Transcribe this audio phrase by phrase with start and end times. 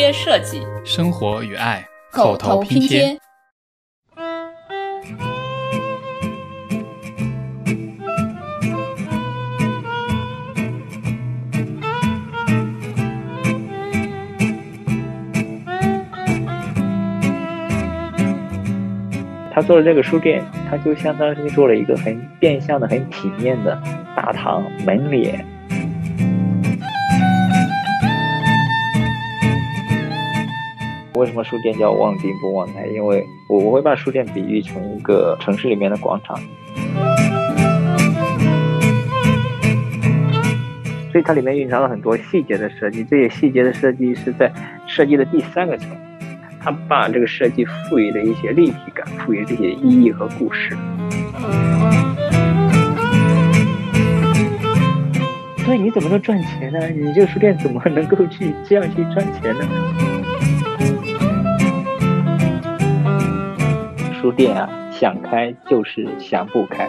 [0.00, 3.18] 贴设计，生活与爱，口头拼贴。
[19.52, 23.76] 他做了这个书店，他就相当于做了一个很变相的、很体面的
[24.14, 25.44] 大堂门脸。
[31.18, 32.86] 为什么书店叫望京不望台？
[32.86, 36.38] 因为我我会把书店比喻成一个城市里面的广场，
[41.10, 43.02] 所以它里面蕴藏了很多细节的设计。
[43.02, 44.52] 这些细节的设计是在
[44.86, 45.88] 设计的第三个层。
[46.60, 50.76] 它把这个设计赋予了一些立体感，赋予这些意义和故事。
[55.64, 56.88] 所以你怎么能赚钱呢？
[56.88, 59.66] 你这个书店怎么能够去这样去赚钱呢？
[64.28, 66.86] 书店啊，想开就是想不开。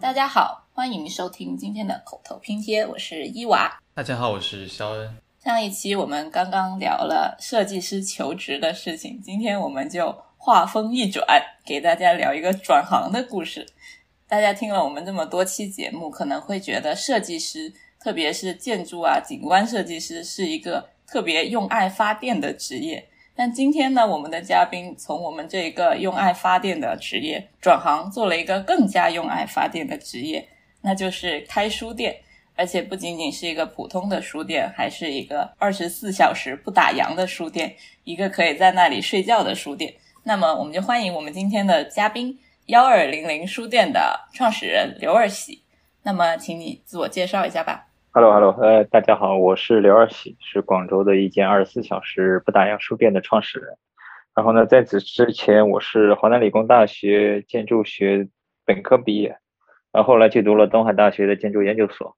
[0.00, 3.78] 大家好，欢迎收听今天的口头拼贴，我是伊娃。
[3.94, 5.16] 大家好，我是肖恩。
[5.38, 11.24] 上一期我们刚刚聊了设计师求职的事情，今天我们就话锋一转，
[11.64, 13.64] 给大家聊一个转行的故事。
[14.26, 23.08] 大家听了我们这么多期节目，可能会觉得设计师，特别是建筑啊、景观设计师，是一个特别用爱发电的职业。
[23.36, 30.48] 但今天呢，我们的嘉宾从我们这一个用爱发电的职业转行，做了一个更加用爱发电的职业，
[30.82, 32.16] 那就是开书店。
[32.56, 39.92] 而且不仅仅是一个普通的书店，还是一个二十四小时不打烊的书店，一个可以在那里睡觉的书店。
[40.22, 45.64] 那么，我们就欢迎我们今天的嘉宾幺二零零书店的创始人刘二喜。
[46.04, 47.88] 那么，请你自我介绍一下吧。
[48.16, 53.76] Hello，Hello，呃，大家好，我是刘二喜，是广州的一间二十四小时不打烊书店的创始人。
[54.36, 58.28] 然后呢，在此之前，我是华南理工大学建筑学
[58.64, 59.36] 本科毕业，
[59.90, 62.14] 然后后来去读了东海大学的建筑研究所。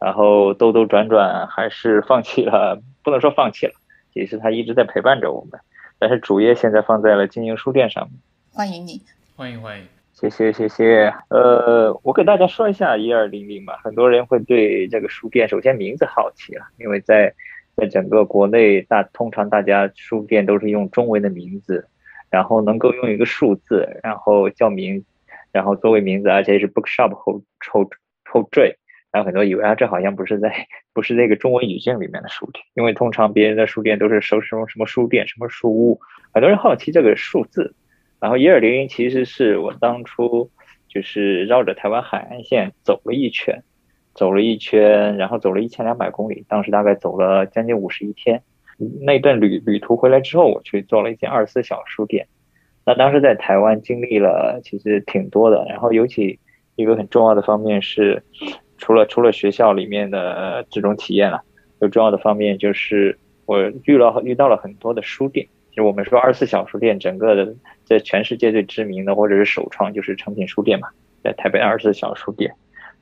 [0.00, 3.74] 然后兜兜转转，还是放弃了，不能说放弃了，
[4.12, 5.60] 也是他一直在陪伴着我们，
[6.00, 8.20] 但是主业现在放在了经营书店上面。
[8.52, 9.00] 欢迎你，
[9.36, 9.86] 欢迎欢迎，
[10.20, 11.10] 谢谢谢谢。
[11.30, 17.32] 呃，我给大家说一下一二零零吧，很多人会对这个书店首先名字好奇了，因为在
[17.74, 21.88] 在整个国内大通常大家书店都是用中文的名字，
[22.28, 25.02] 然后能够用一个数字，然后叫名，
[25.52, 27.42] 然后作为名字，而且是 bookshop 后
[27.72, 27.88] 后
[28.26, 28.76] 后缀。
[29.10, 30.54] 然后很多以为啊，这好像不是在
[30.92, 35.98] 不是那个中文语境里面的书店，因为通常别人的书店都是收什么什么书店、什么书屋。
[36.32, 37.74] 很多人好奇这个数字，
[38.20, 40.50] 然后一二零零其实是我当初
[40.88, 43.62] 就是绕着台湾海岸线走了一圈，
[44.14, 48.42] 走了一圈，然后走了一千两百公里，当时大概走了将近五十一天。
[49.00, 52.26] 那段旅旅途回来之后，我去做了一间二十四小时书店。
[52.84, 56.38] 那当时在台湾经历了其实挺多的，然后尤其
[56.76, 58.22] 一个很重要的方面是。
[58.82, 61.42] 除了除了学校里面的这种体验了，
[61.82, 65.46] 有重要的方面就是我遇了遇到了很多的书店，
[65.80, 67.54] 我们说二十四小时店，整个的
[67.84, 70.88] 在全世界最知名的或者是首创就是诚品书店嘛，
[71.22, 72.54] 在台北二十四小书店，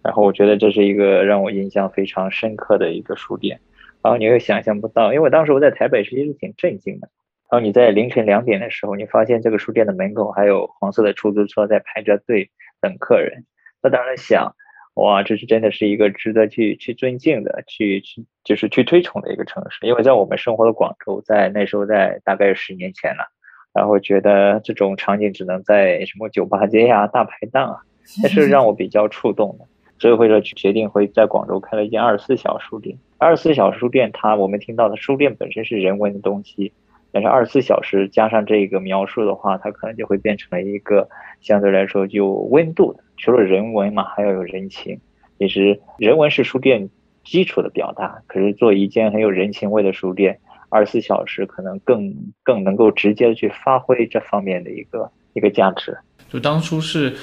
[0.02, 3.60] 然后我觉得这是一个让我印象非常深刻的一个书店，
[4.02, 7.08] 然后你会想象不到，因为当时我在台北其实挺震惊的，
[7.50, 12.50] 然后你在凌晨两点的时候，你发现这个书店的门口还有黄色的出租车在排着队
[12.80, 13.44] 等客人，
[13.82, 14.54] 那当然想。
[14.98, 19.86] 哇，这是真的是一个值得去去尊敬的，去去就是去推崇的一个城市。
[19.86, 23.24] 因为在我们生活的广州，在那时候在大概十年前了，
[23.72, 27.76] 然后觉得这种场景只能在什么酒吧街呀、大排档啊，
[28.22, 29.64] 那是让我比较触动的。
[30.00, 32.98] 所以会说决定会在广州开了一间二十四小时书店。
[33.18, 36.72] 二十四小时书店，它我们听到的书店本身是人文的东西，
[37.10, 41.08] 但是二十四小时加上这个描述的话，它可能就会变成了一个
[41.40, 43.02] 相对来说就温度的。
[43.16, 45.00] 除了人文嘛，还要有人情。
[45.38, 46.88] 其实人文是书店
[47.24, 50.38] 基础的表达，可是做一间很有人情味的书店，
[50.68, 55.96] 二十四小时可能更更能够直接的去发挥这方面的一个一个价值。
[56.28, 57.14] 就当初是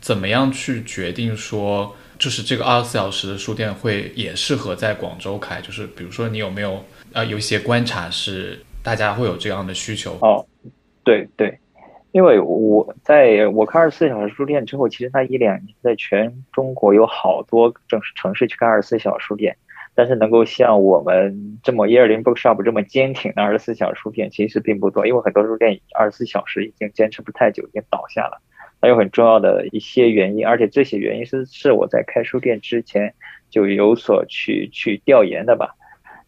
[0.00, 5.60] 怎么样去决定说，就是这个二十四小时的书店会也适合在广州开？
[5.60, 10.12] 就是比如说你有没有呃有一些观察是大家会有这样的需求？
[10.20, 10.46] 哦，
[11.02, 11.58] 对对。
[12.12, 19.56] 因为我在我开二十四小时书店之后，其实它一两年在全中国有好多正式城市去开二十四小时书店，
[19.96, 28.40] 但是能够像我们这么一二零 bookshop 这么坚挺的二十四小时书店其实并不多，因为很多书店二十四小时已经坚持不太久，已经倒下了。
[28.80, 33.12] 还有很重要的一些原因，而且这些原因是是我在开书店之前
[33.50, 35.74] 就有所去去调研的吧，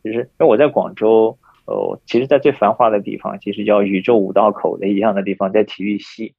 [0.02, 1.38] 就是因为我在广州。
[1.69, 6.35] 哦，其实，在最繁华的地方，其实叫宇宙五道口的一样的地方，在体育西。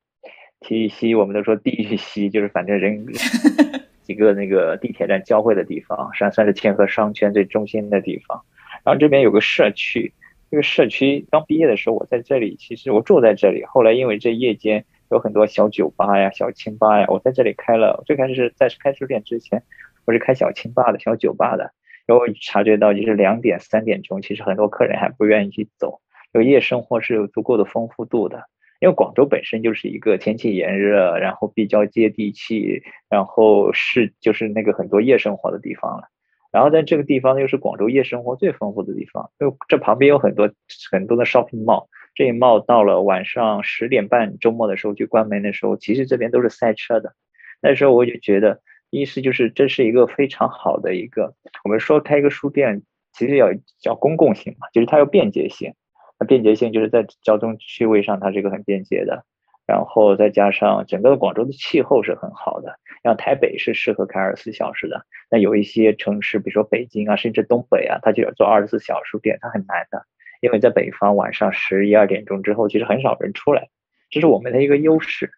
[0.60, 3.06] 体育西，我们都说地狱西，就是反正人
[4.02, 8.42] 几个那个地铁站交汇的地方，实际上算是天河商圈最中心的地方。
[8.84, 10.12] 然后这边有个社区，
[10.50, 13.64] 这个社区刚毕业的时候，我在这里，其实我住在这里。
[13.66, 18.04] 后来因为这夜间有很多小酒吧呀、小清吧呀，我在这里开了。
[18.08, 19.62] 最开始是在开书店之前，
[20.06, 21.72] 我是开小清吧的小酒吧的。
[22.10, 26.02] 然后察觉到，就是两点、三点钟，其实很多客人还不愿意去走。
[26.32, 28.46] 有夜生活是有足够的丰富度的，
[28.80, 36.06] 因为广州本身就是一个天气炎热，然后比较接地气，然后是就是那个很多夜生活的地方了。
[36.52, 40.50] 然后在这个地方又是广州夜生活最丰富的地方，因为这旁边有很多
[40.92, 47.14] 很多的 shopping mall，这一 mall 到了晚上十点半周末的时候去关门的时候，其实这边都是塞车的。
[47.62, 48.62] 那时候我就觉得。
[48.90, 52.82] 意思就是，这是一个非常好的一个，我们说开一个书店，
[53.14, 53.50] 其实要
[53.80, 55.74] 叫公共性嘛，就是它要便捷性。
[56.20, 59.26] 那便捷性就是在交通区位上，它是一个很便捷的。
[59.66, 65.06] 然后再加上整个广州的气候是很好的，像台北是适合开二十四小时的。
[65.30, 70.08] 那有一些城市，比如说北京啊，甚至东北啊，它就要做二十四小时书店，它很难的，
[70.42, 73.70] 因为在北方晚上十一二点钟之后，其实很少人出来，
[74.10, 75.32] 这是我们的一个优势，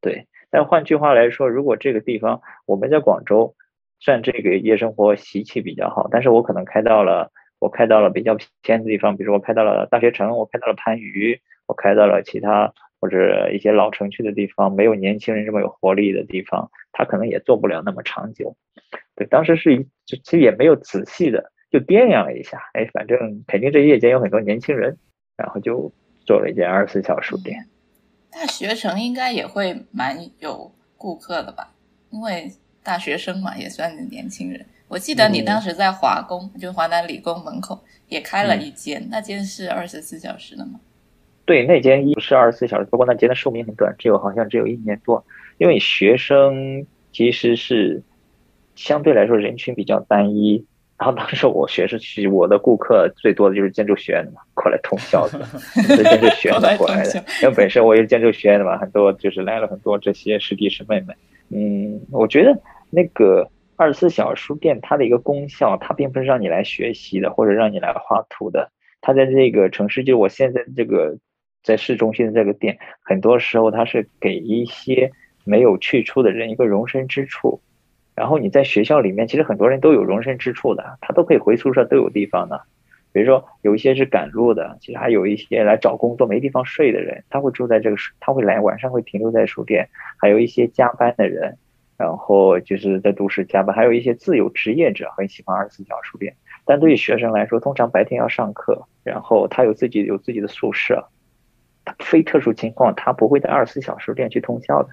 [0.00, 0.28] 对。
[0.54, 3.56] 但换句话来说，如果这个地方我们在广州，
[3.98, 18.56] 算这个夜生活习气比较好，但是我可能开到了，我开到了比较偏的地方，比如说我开到了大学城，我开到了番禺，我开到了其他或者一些老城区的地方，没有年轻人这么有活力的地方，他可能也做不了那么长久。
[19.16, 24.98] 对，当时是一就其实也没有仔细的就掂量了一下，哎，反正肯定这夜间有很多年轻人，
[25.36, 25.90] 然后就
[26.24, 27.58] 做了一间二十四小时书店。
[28.34, 31.72] 大学城应该也会蛮有顾客的吧，
[32.10, 32.52] 因为
[32.82, 34.66] 大学生嘛，也算是年轻人。
[34.88, 40.80] 我记得你当时在华工，就华南理工门口也开了一间，那间是二十四小时的吗？
[41.44, 45.24] 对，那间不是二十四小时，不过那间的寿命很短，只有好像只有一年多。
[45.58, 48.02] 因为学生其实是
[48.74, 50.66] 相对来说人群比较单一。
[50.98, 55.38] 然后当时我学是去，我的顾客最多的就是建筑学院的嘛，过来通宵的，
[56.02, 57.22] 建筑学院 过来的。
[57.42, 61.14] 因为本身我也是建筑学院的嘛，很多就是来了很多这些师弟师妹们。
[61.50, 62.58] 嗯，我觉得
[62.88, 63.46] 那个
[63.76, 68.70] 二十四小时书店它的一个功效，它并不是让你来学习的，或者让你来画图的。
[69.02, 71.18] 它在这个城市，就我现在这个
[71.62, 75.12] 在市中心的这个店，很多时候它是给一些
[75.44, 77.60] 没有去处的人一个容身之处。
[78.16, 82.62] 然后你在学校里面，其实很多人都有容身之处的，他都可以回宿舍，都有地方的。
[83.14, 89.88] 比如说有一些是赶路的，其实还有一些来找工作没地方睡的人，他会住在这个书，他会来晚上会停留在书店。
[90.18, 91.56] 还有一些加班的人，
[91.96, 96.34] 然后就是在都市加班，还有一些自由职业者很喜欢二十四小时书店。
[96.64, 101.08] 但对于学生来说，通常白天要上课，然后他有自己有自己的宿舍，
[101.84, 104.88] 他非特殊情况他不会在二十四小时店去通宵的。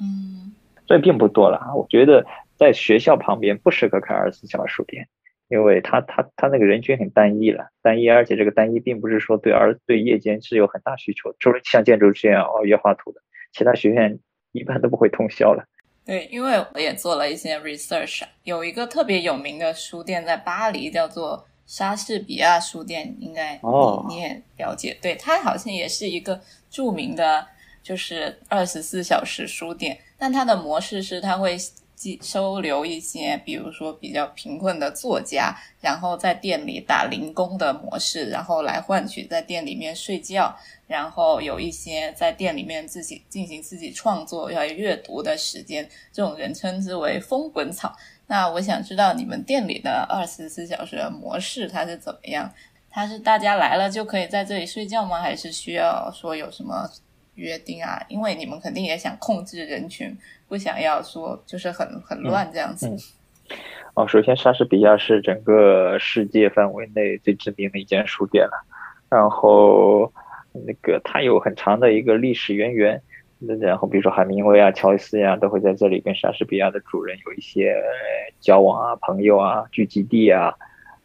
[0.00, 0.54] 嗯，
[0.86, 2.24] 所以并不多了啊，我觉得。
[2.58, 5.06] 在学校旁边不适合开二十四小时书店，
[5.48, 13.20] 因为他他他那个人群很单一了，单一，而且这个单一并不是说对而对夜间是有很大需求，除了像建筑学院熬夜画图的，
[13.52, 14.18] 其他学院
[14.52, 15.64] 一般都不会通宵了。
[16.04, 26.40] 对，因为我也做了一些 research，有一个特别有名的书店在巴黎，叫做莎士比亚书店，应该你你也了解，对，它好像也是一个
[26.70, 27.46] 著名的，
[27.82, 31.56] 就是二十四小时书店，但它的模式是它会。
[32.22, 40.54] 收留一些，比如说比较贫困的作家，然后在店里打零工的模式，然后来换取在店里面睡觉，
[40.86, 47.96] 然后有一些在店里面自己进行自己创作要阅读的时间，这种人称之为“风滚草”。
[48.28, 52.52] 那我想知道你们店里的二十四小时的模式它是怎么样？
[52.90, 55.20] 它是大家来了就可以在这里睡觉吗？
[55.20, 56.90] 还是需要说有什么
[57.38, 58.04] 约定啊？
[58.08, 60.14] 因为你们肯定也想控制人群。
[60.48, 62.90] 不想要说，就是很很乱这样子。
[63.92, 68.64] 哦，首先莎士比亚是整个世界范围内最知名的一间书店了，
[69.10, 70.10] 然后
[70.52, 73.02] 那个它有很长的一个历史渊源，
[73.60, 77.76] 然后比如说海明威啊、乔伊斯呀，都会在这里跟莎士比亚的主人有一些
[78.40, 80.54] 交往啊、朋友啊、聚集地啊。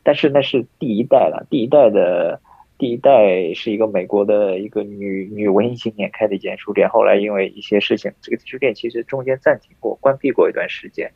[0.04, 2.40] 但是那是第一代了，第一代的。
[2.84, 11.10] 第一代是一个美国的一个女女文艺青年开的一间书店，后来因为一些事情，这个书店其实中间暂停过，关闭过一段时间。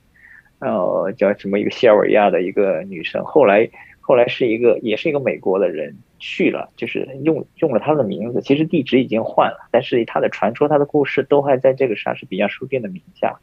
[0.60, 3.70] 呃，叫什么一个西尔维亚的一个女生，后来
[4.00, 13.42] 后来是一个也是一个美国的人去了，就是用用了她的名字，其实地址已经换了，但是她的传说、她的故事都还在这个莎士比亚书店的名下。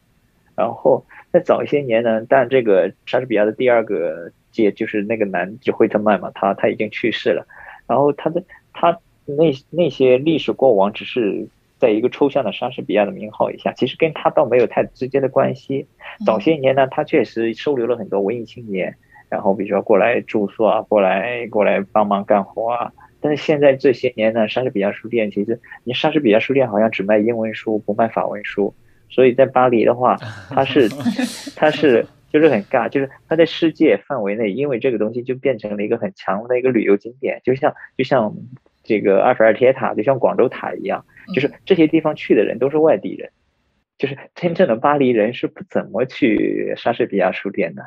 [0.55, 7.45] 然后在早一些年呢，但这个莎士比亚的第二个届就是那个男就惠特曼嘛，他他已经去世了。
[7.87, 15.87] 然后他的他那那些历史过往只是在一个抽象的莎士比亚的名号以下，其实跟他倒没有太直接的关系。
[16.25, 18.95] 早些年呢，他确实收留了很多文艺青年，
[19.29, 22.91] 然后比如说过来住宿啊，过来过来帮忙干活啊。
[23.19, 28.73] 但是现在这些年呢，莎士比亚书店其实，你莎士比亚书店好像只卖英文书，不卖法文书。
[29.09, 30.15] 所以在巴黎的话，
[30.49, 30.89] 他是
[31.55, 38.35] 他是就是很尬，就是它在世界范围内，因为这个东西就变成了一个很强的一个旅游景点，就像就像
[38.83, 43.29] 这个埃菲尔铁塔，就像广州塔一样，就是这些地方去的人都是外地人，
[43.97, 47.83] 就是真正的巴黎人是不怎么去莎士比亚书店的，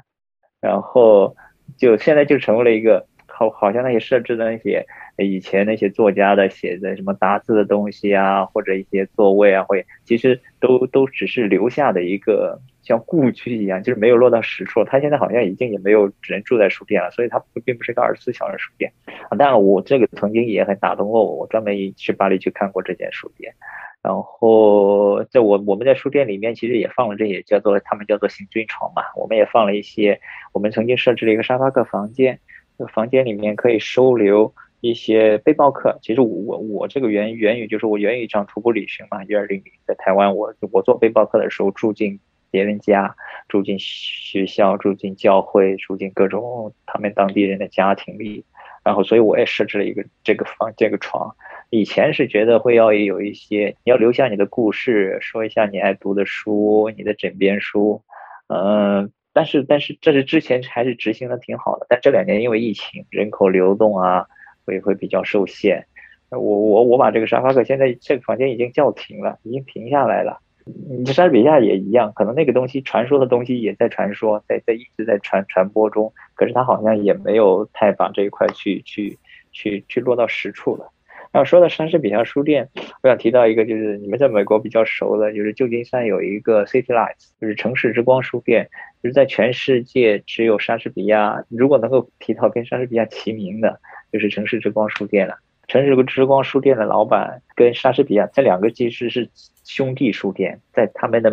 [0.63, 1.37] 然后
[1.77, 4.87] 就现在就成为了一个好，好像那些设置的那些。
[5.25, 14.85] 以前那些作家的写的什么打字的东西啊，或者一些座位啊，会其实都都只是留下的一个像故居一样，就是没有落到实处。
[14.85, 18.93] 他现在好像已经也没有人住在书店了，所以它并不是一个二十四小时书店。
[19.29, 23.53] 啊，当然我这个曾经也很打动过我，我专门去巴黎去看过这间书店。
[24.01, 30.21] 然后在我我们在书店里面其实也放了这些叫做他们叫做行军床嘛，我们也放了一些，
[30.53, 32.39] 我们曾经设置了一个沙发客房间，
[32.79, 34.55] 这房间里面可以收留。
[34.81, 42.21] 一些背包客，其实我我这个源源于就是我源于一场徒步旅行嘛，一二零零在台湾，我我做背包客的时候住进
[42.51, 43.17] 别人家，
[43.49, 48.45] 住进学校，住进教会，住进各种他们当地人的家庭里，
[48.85, 51.35] 然后所以我也设置了一个这个房这个床。
[51.71, 58.03] 以前是觉得会要有一些，你要留下你的故事，说一下你爱读的书，你的枕边书，
[58.47, 64.29] 嗯，但是但是这是之前还是执行的挺好的，但这两年因为疫情，人口流动啊。
[64.69, 65.87] 会会比较受限，
[66.29, 70.41] 我我我把这个沙发客现在这个房间已经叫停了，已经停下来了。
[70.67, 79.19] 你莎士比亚也一样，可能那个东西传说的东西也在传说，在在一直在传传播中，可是他好像也没有太把这一块去去
[79.51, 80.93] 去去落到实处了。
[81.33, 82.69] 然后说到莎士比亚书店，
[83.03, 88.69] 我想提到一个，就是你们在美国比较熟的，就是旧金山有一个 City Lights，就是城市之光书店，
[89.03, 93.81] 就是在全世界只有莎士比亚，如果能够提到跟莎士比亚齐名的。
[94.13, 95.39] 就是城市之光书店了。
[95.67, 99.29] 城市之光书店的老板跟莎士比亚这两个其实是
[99.65, 101.31] 兄弟书店，在他们的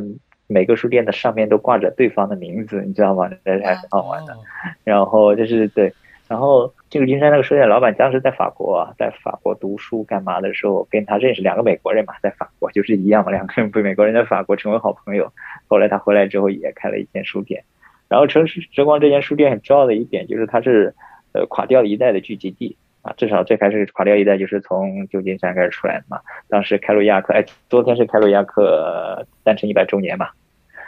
[0.48, 3.30] 每个书店的上面都挂着对方的名字，你知道吗？
[3.46, 4.36] 这还很好玩的。
[4.84, 5.94] 然后就是对，
[6.28, 15.32] 然后这个金山那个书店老板当时在法国啊，在法国读书干嘛的时候，跟他认识两个美国人嘛，在法国就是一样嘛，两个人被美国人在法国成为好朋友。
[15.68, 17.64] 后来他回来之后也开了一间书店。
[18.10, 20.94] 然后城市之光这间书店很重要的一点就是它是。
[21.36, 26.22] 呃，垮掉一代的聚集地啊，至少最开始垮掉一代就是从旧金山开始出来的嘛。
[26.48, 30.30] 当时凯鲁亚克，哎，昨天是凯鲁亚克诞辰一百周年嘛。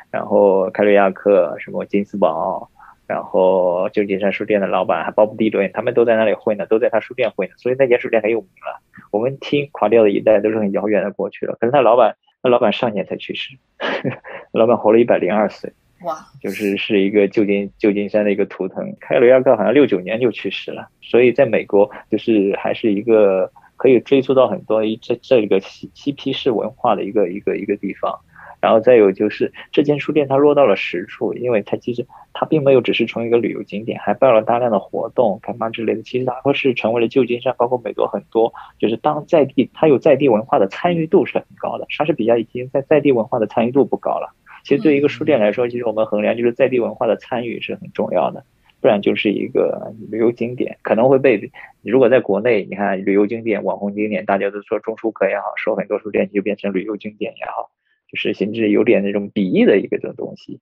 [0.09, 2.69] 然后凯鲁亚克什么金斯堡，
[3.07, 8.81] 然后旧金山书店的老板还鲍勃迪伦，他们都在那里混呢，都在他书店混呢，所以那间书店很有名了。
[9.11, 13.57] 我们听垮掉的一代都是很遥远的过去了，可是他老板，他老板上年才去世，
[14.53, 15.73] 老板活了一百零二岁。
[16.01, 18.95] 哇，就是是一个旧金旧金山的一个图腾。
[18.99, 28.19] 凯鲁亚克好像六九年就去世了，所以在美国就是还是一个可以追溯到很多这这个嬉嬉皮士文化的一个一个一个地方。
[28.59, 36.01] 然后再有就是这间书店它落到了实处，因为它其实它并没有只是从一个旅游景点，还办了大量的活动、干嘛之类的。
[36.01, 41.85] 其实它都是成为了旧金山，包括美国很多，就是当在地它有在地文化的参与度是很高的。
[41.89, 44.33] 莎士比亚已经在在地文化的参与度不高了。
[44.67, 48.43] 其实对一个书店来说，其实我们衡量就是在地文化的参与是很重要的，
[48.81, 51.49] 不然就是一个旅游景点可能会被。
[51.83, 57.69] 如果在国内，你看旅游景点、网红景点，大家都说中书阁也好，说很多书店就变成旅游景点也好，
[58.11, 60.59] 就是甚至有点那种鄙夷的一个这种东西。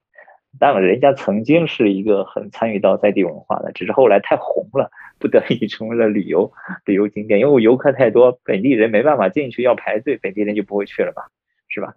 [0.60, 6.52] 当然，人家曾经是一个很参与到在地文化的，只是后来太红了，不得已成为了旅游
[6.84, 11.22] 旅游景点，因为游客太多，本地人没办法进去要排队，本地人就不会去了吧，
[11.66, 11.92] 是吧？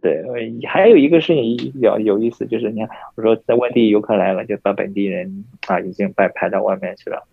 [0.00, 0.22] 对，
[0.68, 7.26] 还有一个事情比较有意思，就是你看，我说在外地游客来了，就把本地人啊已经摆排到外面去了。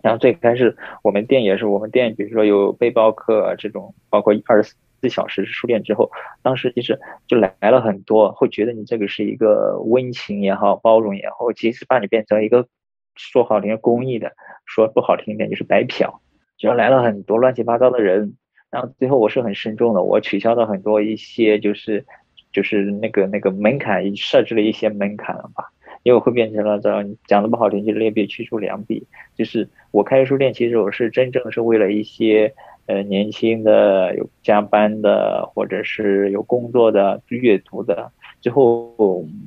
[0.00, 6.08] 然后最开始我们店也是，我们店比如说有背包客这种，包括二十四小时书店之后，
[6.40, 12.68] 当时其实就来了很多，会觉得你这个是一个温情也好，包容也好，其实把你变成一个
[13.16, 16.20] 说好听的公益的，说不好听一点就是白嫖，
[16.56, 18.34] 就来了很多乱七八糟的人。
[18.70, 22.04] 然后最后我是很慎重的，我取消了很多一些就是
[22.52, 25.64] 就是那个那个门槛，设置了一些门槛了吧，
[26.02, 29.06] 因为会变成了这样讲的不好听，就是劣币驱逐良币。
[29.34, 32.52] 就是我开书店，其实我是真正是为了一些
[32.86, 38.12] 呃年轻的有加班的或者是有工作的阅读的。
[38.40, 38.94] 最后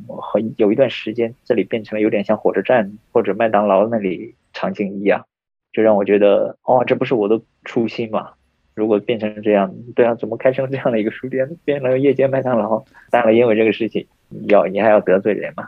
[0.07, 5.25] 和有一段时间，这里变成了有点像火车站或者麦当劳那里场景一样。
[5.71, 8.31] 就让我觉得，哦，这不是我的初心嘛？
[8.73, 12.83] 如果变成这样，对啊，怎么开成这样的一个书店，变成夜间麦当劳？
[13.09, 14.07] 当然，因为这个事情，
[14.47, 15.67] 要你还要得罪人嘛？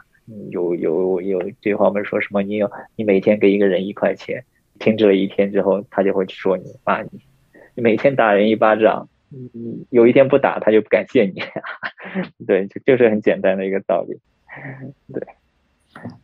[0.52, 2.42] 有有有句话我们说什么？
[2.42, 4.46] 你有你每天给一个人一块钱，
[4.80, 7.10] 停止了一天之后，他就会说你骂你。
[7.76, 11.44] 你每天打人一巴掌，你有一天不打，他就不感谢你。
[12.48, 14.18] 对，就就是很简单的一个道理。
[15.14, 15.22] 对，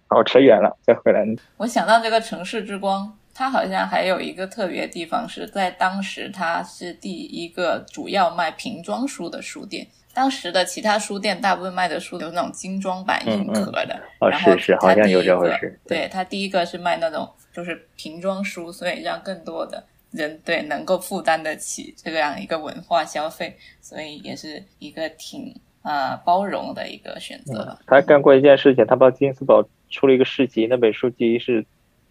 [0.08, 1.26] 好，扯远了，再回来。
[1.58, 3.18] 我想到这个城市之光。
[3.40, 9.88] 它好像还有一个特别地方，是在当时它是第一个主要卖瓶装书的书店。
[10.14, 15.80] 当时的其他书店大部分卖的书都是那种精装版硬壳的，哦，是是，好像有这回事。
[15.88, 19.82] 对，它第一个是卖那种就是瓶装书，所以让更多的
[20.12, 27.80] 人对能够负担得起这样一个文化消费，所以也是一个挺呃包容的一个选择吧。
[27.88, 31.66] 他干过一件事情，他帮金斯堡出了一个市集，那本书籍是。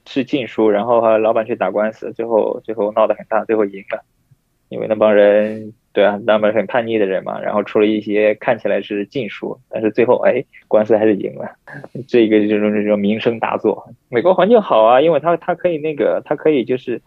[0.08, 4.02] 是禁书，然后和老板去打官司，最后最后闹得很大，最后赢了，
[4.70, 11.50] 因为那帮人对啊，那帮很叛逆的人嘛，然后出了一些看起来是禁书，但是最后哎，官司还是赢了，
[12.08, 13.90] 这个这种这种名声大作。
[14.08, 17.02] 美国环境好啊，因为它它可以那个，它可以就是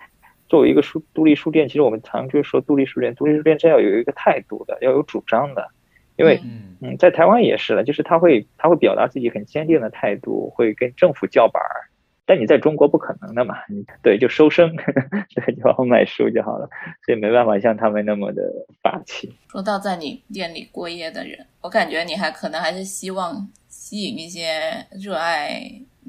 [0.48, 5.70] 作为一个书独立书店，其实我们常就说独立书店，独立书店是要有一个态度的，要有主张的，
[6.18, 6.40] 因为
[6.82, 11.90] 嗯，在台湾也是了，就是他会他会表达自己很坚定的态度，会跟政府叫板儿。
[12.32, 13.58] 但你在中国不可能的嘛，
[14.02, 14.74] 对，就收生，
[15.36, 16.70] 对，就好卖书就好了，
[17.06, 18.42] 所以没办法像他们那么的
[18.82, 19.30] 霸气。
[19.50, 24.46] 说到在你店里过夜的人，我感觉你还可能还是希望吸引一些
[24.92, 25.62] 热爱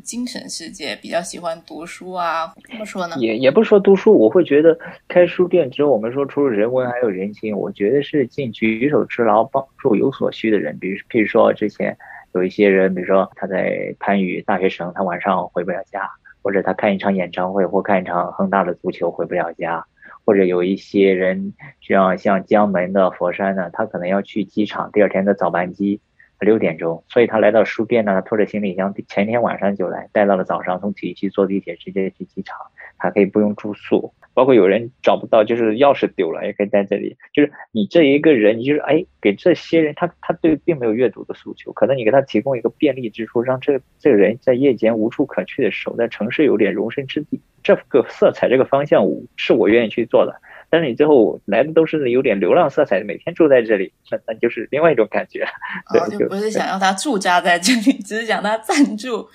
[0.05, 3.17] 精神世界、比较喜欢读书啊，怎么说呢？
[3.19, 11.99] 也也不是说读书，我会觉得开书店只有我们说除了人文还有人情，我觉得是尽举手之劳帮助有所需的人，比如譬如说之前。
[12.34, 16.10] 有一些人，比如说他在番禺，大学城，他晚上回不了家，
[16.42, 19.84] 或者他看一场演唱会或看一场恒大的足球回不了家，
[20.25, 26.00] 或者有一些人，像像江门的佛山的，他可能要去机场，第二天的早班机
[26.40, 32.56] 六点钟，所以他来到书店呢，他拖着行李箱，前天晚上就来，带到了早上，从体育区坐地铁直接去机场，
[32.99, 34.12] 他可以不用住宿。
[34.34, 37.16] 包括有人找不到，就是钥匙丢了，也可以在这里。
[37.32, 47.40] 就是你这一个人，你就是哎，给这些人，他他对并没有阅读的诉求，可能你给他提供一个便利之处，让这这个人在夜间无处可去的时候，在城市有点容身之地。
[47.62, 50.34] 这个色彩，这个方向，是我愿意去做的。
[50.68, 55.45] 但是你最后来的都是有点流浪色彩，每天住在这里，那那就是另外一种感觉。
[55.92, 59.28] 对，就不是想要他驻扎在这里，只是想他暂住。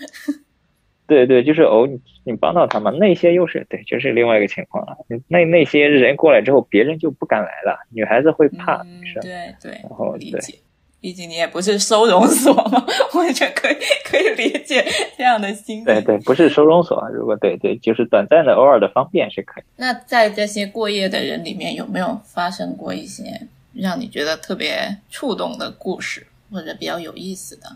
[1.08, 2.92] 对对，就是哦，你你帮到他嘛？
[2.92, 4.98] 那些又是对，就是另外一个情况了。
[5.28, 7.80] 那那些人过来之后，别人就不敢来了。
[7.92, 9.72] 女孩子会怕，是对对。
[9.84, 10.56] 然后理解，
[11.00, 14.84] 毕竟你也不是收容所嘛， 我觉得可以可以理解
[15.18, 15.84] 这样的心。
[15.86, 17.08] 对对，不是收容所。
[17.14, 19.64] 如果对对，就是短暂的、偶尔的方便是可以。
[19.78, 23.24] 那在这些过夜的人里面，有没有发生过一些
[23.74, 27.68] 让你觉得特别触动的故事，或者比较有意思的？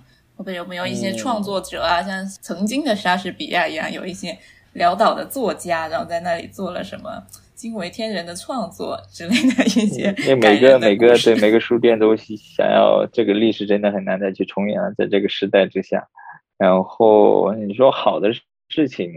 [0.49, 4.38] 有没有一些创作者啊，像曾经的莎士比亚一样，有一些
[4.75, 7.21] 潦倒的作家，然后在那里做了什么
[7.54, 10.15] 惊为天人的创作之类的一些。
[10.23, 16.08] 因为每个每个对每个书店都想要这个历史，真的很难再去重演了，在这个时代之下。
[16.58, 18.32] 然后你说好的
[18.69, 19.12] 事情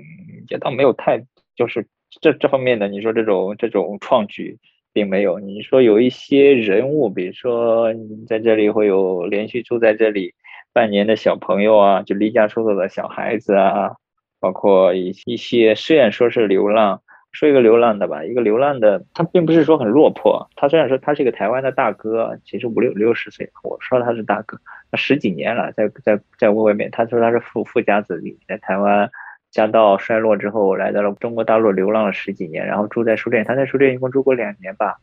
[0.49, 1.87] 也倒没有太，就是
[2.21, 4.59] 这这方面的，你说这种这种创举
[4.93, 5.39] 并没有。
[5.39, 10.35] 你说有一些人物，比如说你在这里会有连续住在这里。
[10.75, 13.93] 半年的小朋友啊，就离家出走的小孩子啊，
[14.41, 24.59] 包括一一些虽然说是流浪，说一个流浪的吧，一个流浪的，他并不是说很落魄，他虽然说他是一个台湾的大哥，其实五六六十岁，我说他是大哥，
[24.91, 29.09] 他十几年了，在在在外面，他说他是富富家子弟，在台湾
[29.53, 34.97] 家道衰落之后，来到了中国大陆流浪了十几年，然后住在书店，他在书店一共住过两年吧。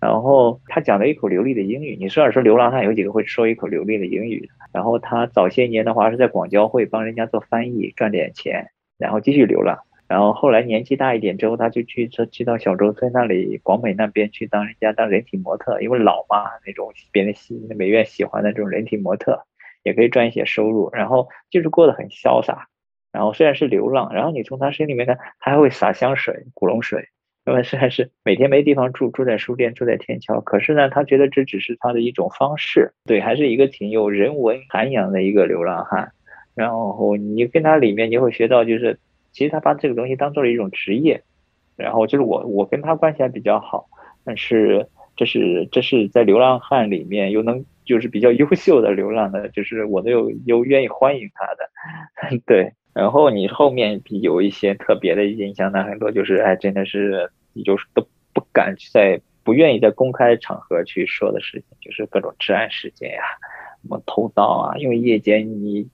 [0.00, 1.96] 然后他讲了一口流利的英语。
[2.00, 9.78] 你虽然说流浪汉有几个会说一口流利的英语然后他早些年的话是在广交会帮人家做翻译赚点钱，然后继续流浪。
[10.08, 19.44] 然后后来年纪大一点之后，他就去去到小洲村那里广美那边去当人家当人体模特，因为老嘛那种别人喜美院喜欢的这种人体模特，
[19.84, 20.90] 也可以赚一些收入。
[20.92, 22.66] 然后就是过得很潇洒。
[23.12, 27.08] 然后虽然是流浪，然后你从他身里面看，他还会洒香水、古龙水。
[27.46, 36.12] 因为虽然是每天没地方住，住在书店，住在天桥，可是呢，他觉得这只是他的一种方式，对，还是一个挺有人文涵养的一个流浪汉。
[36.54, 38.98] 然后你跟他里面你会学到，就是
[39.32, 41.22] 其实他把这个东西当做了一种职业。
[41.76, 43.88] 然后就是我我跟他关系还比较好，
[44.22, 52.74] 但是这是这是在流浪汉里面又能就是比较优秀的流浪的，就是我都有又愿意欢迎他的， 对。
[52.92, 63.22] 然后你后面有一些特别的印象呢，很多就是哎，真的是你就是都不敢在不愿意在公开场合去说的事情，就是各种治安事件呀，
[63.82, 65.88] 什么偷盗啊，因为夜间你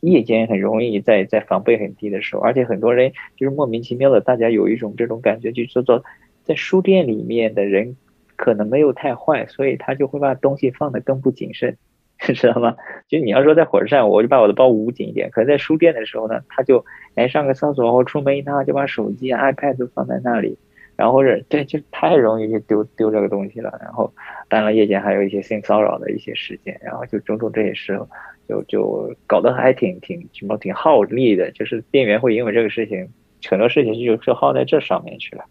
[0.00, 6.04] 夜间很容易在在防备很低的时候，而且很多人就是莫名其妙的，大家有一种这种感觉，就叫做
[6.44, 7.96] 在书店里面的人
[8.36, 11.76] 可能没有太坏，所以他就会把东西放得更不谨慎。
[12.34, 12.74] 知道吗？
[13.08, 15.30] 就你要说在火车站，我就把我的包捂紧一点。
[15.30, 20.58] 可是在书店的时候呢，他就哎上个厕所或出门一趟就把手机、iPad 都放在那里，
[20.96, 23.78] 然后是对就太容易就丢丢这个东西了。
[23.82, 24.12] 然后
[24.48, 28.00] 当然夜间还有一些性骚扰的一些事件，然后就种种这些事，
[28.48, 31.50] 就就搞得还挺挺什么挺耗力的。
[31.52, 33.08] 就是店员会因为这个事情，
[33.48, 35.44] 很多事情就就耗在这上面去了。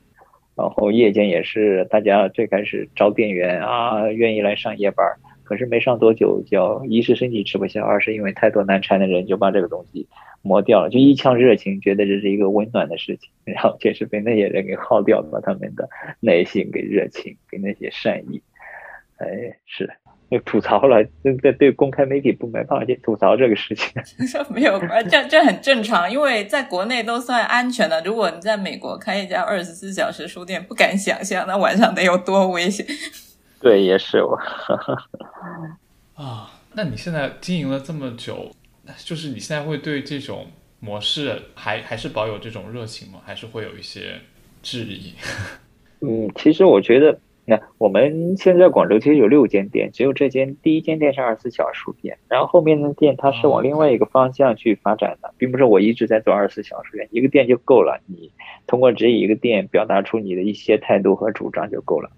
[0.58, 5.06] 然后夜间也是大家最开始招店员啊，愿意来上夜班。
[5.46, 10.06] 可是没上多久，就一是身体吃不消，二是因为太多难缠的人就把这个东西
[10.42, 15.88] 磨掉了，就一腔热情，觉得这是一个温暖的事情，然后确实被那些人给耗掉了他们的
[16.20, 18.42] 耐心、给热情、给那些善意。
[19.18, 19.28] 哎，
[19.66, 19.90] 是，
[20.30, 23.90] 就吐槽了，对对，公开媒体不没办法去吐槽这个事情。
[24.54, 24.78] 没有，
[25.10, 28.02] 这这很正常，因为在国内都算安全的。
[28.04, 32.86] 如果你在美国开一家二十四小时书店，不敢想象那晚上得有多危险。
[33.66, 34.40] 对，也是我。
[36.14, 38.52] 啊，那你现在经营了这么久，
[39.04, 40.46] 就是你现在会对这种
[40.80, 43.22] 模式还还是保有这种热情吗？
[43.26, 44.22] 还是会有一些
[44.62, 45.14] 质疑？
[46.02, 58.32] 嗯，其实我觉得，那我们现在广州其实有六间店，只有这间第一间店是二十四小时书店，然后后面的店它是往另外一个方向去发展的，并不是我一直在做二十四小时店，一个店就够了，你
[58.68, 62.12] 通过只一个店表达出你的一些态度和主张就够了。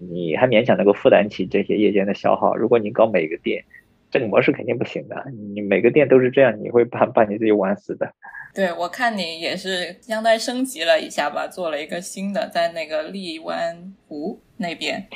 [0.00, 2.56] 你还勉强能够负担起这些夜间的消耗。
[2.56, 3.64] 如果你搞每个店，
[4.10, 5.24] 这个模式肯定不行的。
[5.52, 8.12] 你每个店都是这样，你会把把你自己玩死的。
[8.54, 15.06] 对，我看你也是相当于升级了一下吧，做了一个新的，在那个荔湾湖那边，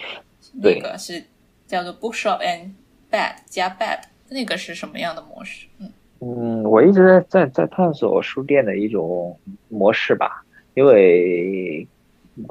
[0.63, 1.23] 那个是
[1.67, 2.71] 叫做 Bookshop and
[3.11, 5.67] Bed 加 Bed，那个是什么样的模式？
[5.79, 11.87] 嗯嗯，我一直在在在探索书店的一种模式吧，因为。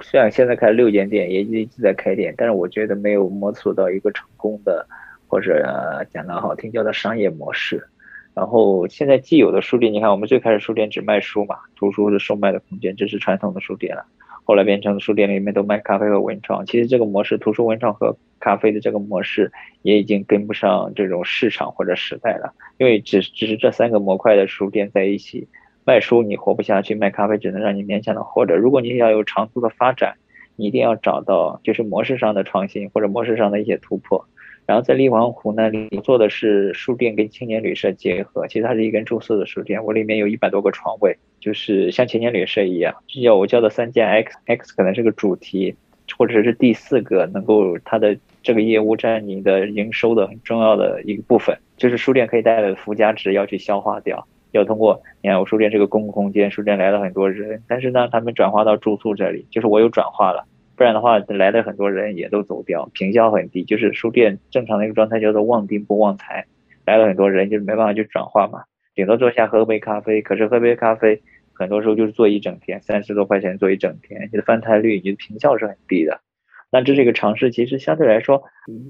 [0.02, 4.86] 虽然现在开了六间店，也一直在开店，但是我觉得没有摸索到一个成功的，
[5.28, 5.65] 或者
[6.12, 7.84] 讲的好听叫做商业模式。
[8.36, 14.06] 然后现在既有的书店，你看我们最开始书店只卖书嘛，图书是售卖的空间，这是传统的书店了。
[14.44, 25.48] 后来变成书店里面都卖咖啡和文创，其实这个模式，图书、文创和咖啡的这个模式也已经跟不上这种市场或者时代了，因为只只是这三个模块的书店在一起。
[25.89, 28.56] 卖书你活不下去，卖咖啡只能让你勉强的活着。
[28.56, 30.17] 如果你要有长足的发展，
[30.56, 34.23] 你一定要找到就是模式上的创新或者模式上的一些突破。
[34.67, 45.73] 然后在荔湾湖那里做的是书店跟青年旅社结合，其实它是一根住宿的书店，我里面有一百多个床位，就是像青年旅社一样，就叫我叫的三件 X X 可能是个主题，
[46.19, 54.28] 或者是第四个能够它的这个业务占你的营收的很重要的一个部分，就是书店可以带来的附加值要去消化掉。
[54.51, 66.45] 要通过，你看我书店是个公共空间，书店来了很多人，但是呢，他们转化到住宿这里，就是我有转化了，不然的话来的很多人也都走掉，平效很低，就是书店正常的一个状态叫做旺丁不旺财，
[66.85, 68.63] 来了很多人就是没办法去转化嘛，
[68.95, 71.21] 顶多坐下喝杯咖啡，可是喝杯咖啡
[71.53, 76.21] 很多时候就是坐一整天，三十多块钱坐一整天，你的翻台率，你的平效是很低的。
[76.71, 78.43] 那这是一个尝试，其实相对来说，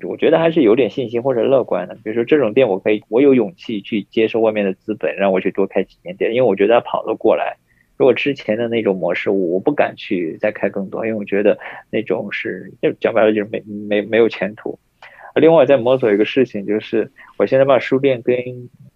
[0.07, 1.95] 我觉得还是有点信心或者乐观的。
[1.95, 7.57] 比如说这种店，我可以，我有勇气去接受外面的资本，让我去多开几年店，因为我觉得跑得过来。
[7.95, 11.57] 如果之前的那种模式，我不敢去再开更多，因为我觉得
[11.89, 14.79] 那种是，就讲白了就是没没没有前途。
[15.35, 18.35] 另外在摸索一个事情，就是我现在把书店跟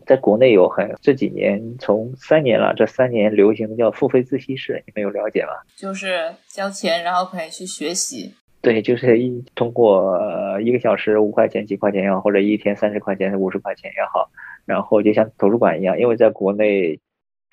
[0.05, 5.51] 在国内有很这几年从三年了，这三年流行叫付费自习室，你们有了解吗？
[5.77, 8.33] 就是交钱然后可以去学习。
[8.63, 10.17] 对，就是一通过
[10.61, 14.31] 一个小时五块钱、几块钱也好，或者一天三十块钱、五十块钱也好，
[14.65, 16.97] 然后就像图书馆一样，因为在国内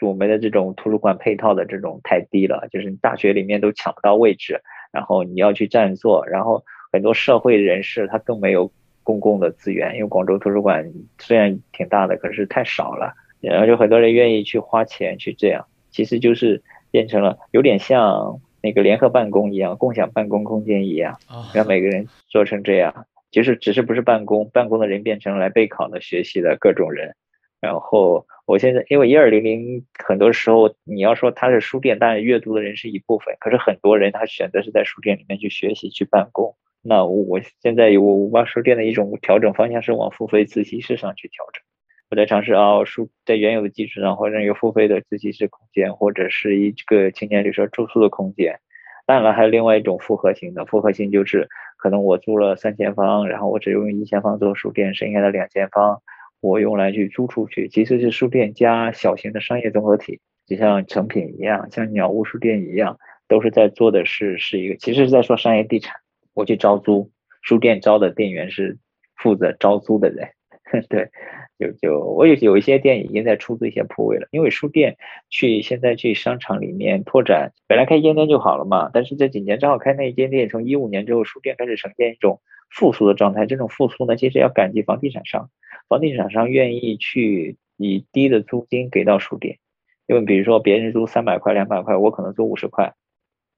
[0.01, 8.71] 我们的这种图书馆配套的这种太低了，就是大学里面都抢不到位置，然后你要去占座，然后很多社会人士他更没有
[9.03, 18.41] 公共的资源，因为广州图书馆虽然挺大的，可是太少了，然后就很多人愿意去花钱去这样，其实就是变成了有点像。
[18.63, 21.19] 那个联合办公一样，共享办公空间一样，
[21.55, 27.15] 让每个人做成这样，就是只是不是办公，办公的人变成来备考的、学习的各种人。
[27.61, 36.57] 然后我现在因为一二零零，很多时候你要说它是书店，当然阅读的人是一部分，可是很多人他选择是在书店里面去学习、去办公。
[36.83, 41.63] 那我现在有我把书店的一种调整方向是往付费自习室上去调整。
[42.11, 48.59] 我在尝试啊，书在原有的基础上或者有付费的自习室空间，或者是一个青年旅社住宿的空间。
[49.07, 56.03] 当然了，还有另外一种复合型的，复合型就是可能我租了三间房，然后我只用一间房做书店，剩下的两间房
[56.41, 65.95] 我用来去租出去，其实是书店加小型的商业综合体，就像成品一样，像鸟屋书店一样，都是在做的是是一个，其实是在说商业地产。
[66.35, 68.79] 我去招租，书店招的店员是
[69.15, 70.31] 负责招租的人，
[70.89, 71.11] 对。
[71.59, 74.97] 就就我有有一些店已经在出租一些铺位了，因为书店
[75.29, 83.45] 去现在去商场里面拓展，本来开一间店就好了嘛，但是这几年正好开那一间店，从一五年之后，书店开始呈现一种复苏的状态。
[83.45, 85.51] 这种复苏呢，其实要感激房地产商，
[85.87, 89.59] 房地产商愿意去以低的租金给到书店，
[90.07, 92.95] 因为比如说别人租三百块、两百块，我可能租五十块。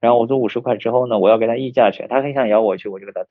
[0.01, 3.29] 然后我租五十块之后呢，我要给他议价权，他很想咬我去，我就跟他谈。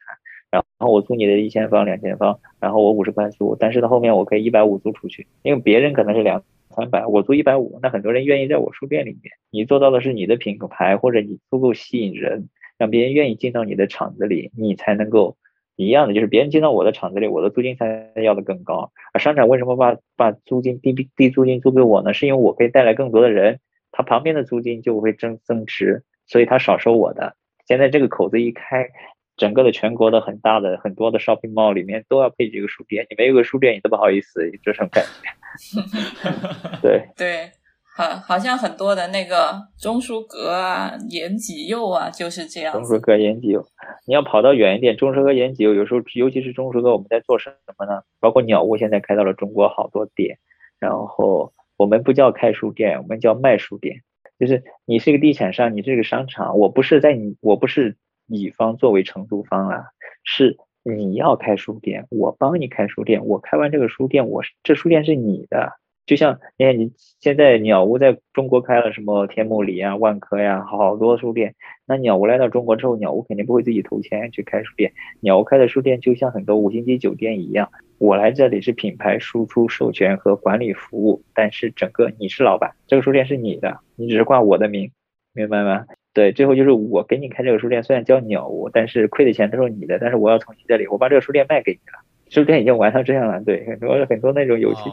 [0.53, 9.33] 然后我租你的一千方、两千方，然后我五十块租，但是到后面我可以一百五租出去，因为别人可能是两三百，我租一百五，那很多人愿意在我书店里面。
[9.51, 15.37] 你做到的是你的品牌，或者你足够吸引人，让别人愿意进到你的厂子里，你才能够
[15.77, 18.93] 一样的，就是别人进到我的厂子里，我的租金才要的更高。
[19.15, 22.13] 而商场为什么把把租金低低租金租给我呢？
[22.13, 23.61] 是因为我可以带来更多的人，
[23.91, 26.03] 他旁边的租金就会增增值。
[26.25, 27.37] 所以他少收我的。
[27.67, 28.89] 现在这个口子一开，
[29.37, 33.07] 整个的全国的很大的很多的 shopping mall 里面都要配置一个书店。
[33.11, 35.81] 你没有个书店，你都不好意思这种感觉。
[36.81, 37.51] 对 对，
[37.97, 42.73] 好，好像很多的那个中书阁啊、延吉佑啊，就是这样。
[42.73, 43.65] 中书阁、延吉佑，
[44.07, 48.03] 你要跑到远一点，中书阁、延吉佑，有时候尤其是中书阁，我们在做什么呢？
[48.21, 50.39] 包括鸟屋现在开到了中国好多店，
[50.79, 54.03] 然后我们不叫开书店，我们叫卖书店。
[54.39, 57.97] 就是你是一个地产商，你这个商场，我不是在你，我不是
[58.33, 59.85] 乙方作为承租方啊，
[60.25, 65.75] 是你要开书店，我帮你开书店，我开完这个书店，我这书店是你的。
[66.05, 66.91] 就像你看，你
[67.21, 71.55] 现在鸟屋在中国开了什么天目里啊、万科呀，好多书店。
[71.87, 74.93] 那鸟屋来到中国之后，鸟屋肯定不会自己投钱去开书店。
[75.21, 84.91] 鸟屋开的书店就像很多五星级酒店一样，我来这里是品牌输出、授权和管理服务，但是整个你是老板，这个书店是你的，你只是挂我的名，
[85.33, 85.87] 明白吗？
[86.15, 92.05] 对，最后就是我给你开这个书店，虽然叫鸟屋，但是亏的钱都是你的，但是我要从你这里，我把这个书店卖给你了。
[92.29, 94.91] 书店已经玩成这样了，对，很多很多那种游戏。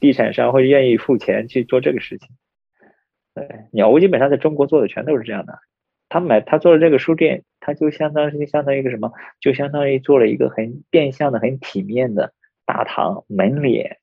[0.00, 2.28] 地产商会愿意付钱去做这个事情。
[3.34, 5.58] 对，鸟屋基本上在中国做的全都是这样的。
[6.08, 9.12] 他买他做了这个书店，他就相当于相当于一个什么？
[9.40, 12.32] 就相当于做了一个很变相的、很体面的
[12.66, 13.98] 大堂门脸，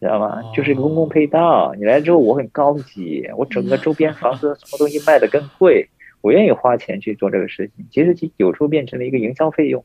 [0.00, 0.52] 知道吗？
[0.52, 1.74] 就是一个公共配套。
[1.76, 5.88] 你来之后，我很高级，我整个周边房子什么东西卖的更贵，
[6.26, 7.86] 我愿意花钱去做这个事情。
[7.88, 9.84] 其实有时候变成了一个营销费用，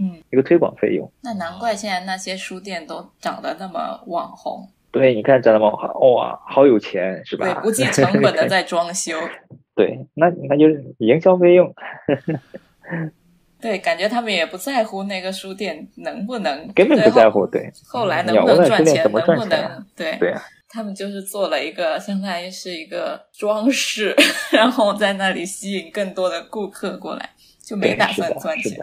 [0.00, 1.08] 嗯，一个推广费用。
[1.22, 4.68] 那难怪现在那些书店都长得那么网红。
[4.90, 7.46] 对，你看，那么好哇，好有钱是吧？
[7.46, 9.12] 对，不计成本的在装修。
[9.76, 11.72] 对，那那就是营销费用。
[13.62, 17.46] 对，感觉他们也不在乎那个书店能不能，根本不在乎。
[17.46, 19.86] 对，后来能不能赚钱，能不能？
[19.94, 24.14] 对对啊，他们就是做了一个相当于是一个装饰，
[24.52, 27.30] 然后在那里吸引更多的顾客过来，
[27.66, 28.78] 就没打算赚钱。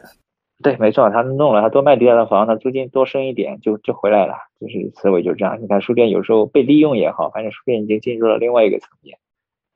[0.63, 5.61] 对，没错，他弄了，他多卖第二套房，他租金多升一点，就就回来了，就是思维就这样。
[5.61, 9.17] 你看书店有时候被利用也好，反正书店已经进入了另外一个层面。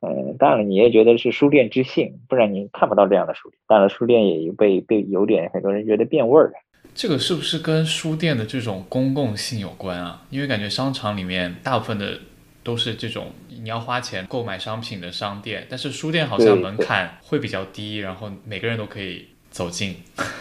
[0.02, 3.60] 嗯，当然了你也觉得是书店之幸，不然你看不到这样的书店。
[3.68, 6.54] 当然书店也被被有点很多人觉得变味儿了。
[6.94, 10.24] 这个是不是跟书店的这种公共性有关啊？
[10.30, 12.20] 因为感觉商场里面大部分的
[12.64, 13.28] 都是这种
[13.62, 19.28] 你要花钱购买商品的商店，但是书店好像门槛会比较低，然后每个人都可以。
[19.52, 19.96] 走进，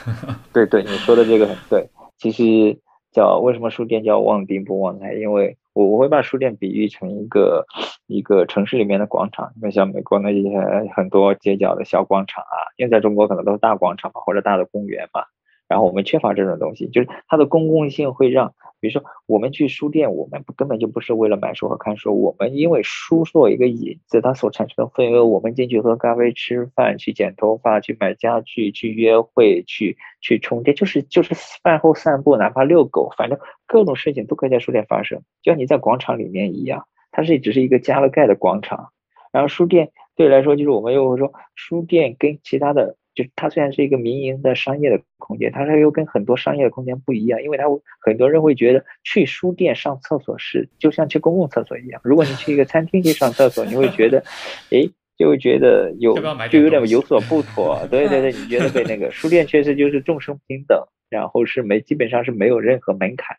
[0.53, 1.89] 对对，你说的这个很对。
[2.19, 2.79] 其实
[3.11, 5.15] 叫为什么书店叫旺丁不旺财？
[5.15, 7.65] 因为我我会把书店比喻成一个
[8.07, 10.43] 一个城市里面的广场，因为像美国那些
[10.95, 15.23] 很多街角的小广场啊，因为在中国可能都是大广场嘛，或者大的公园嘛。
[15.69, 18.55] 然后我们缺乏这种东西，就是它的公共性会让。
[18.81, 38.91] 比如说，我们去书店，我们根本就不是为了买书和看书，我们因为书作为一个引子，它所产生的氛围，我们进去喝咖啡、吃饭、去剪头发、去买家具、去约会、去去充电，就是就是饭后散步，哪怕遛狗，反正各种事情都可以在书店发生，就像你在广场里面一样，它是只是一个加了盖的广场。
[39.33, 42.95] 然后书店对来说，就是我们又会说，书店跟其他的。
[43.19, 47.65] 就它虽然是一个民营的商业的空间，它是又跟很多商业的空间不一样，因为它
[48.01, 52.01] 很多人会觉得去书店上厕所是就像去公共厕所一样。
[52.05, 54.23] 如果你去一个餐厅去上厕所，你会觉得，
[54.71, 56.15] 哎，就会觉得有
[56.49, 57.85] 就有点有所不妥。
[57.91, 63.37] 对对对，你觉得被那个书店确实就是众生平等，然后是没基本上是没有任何门槛，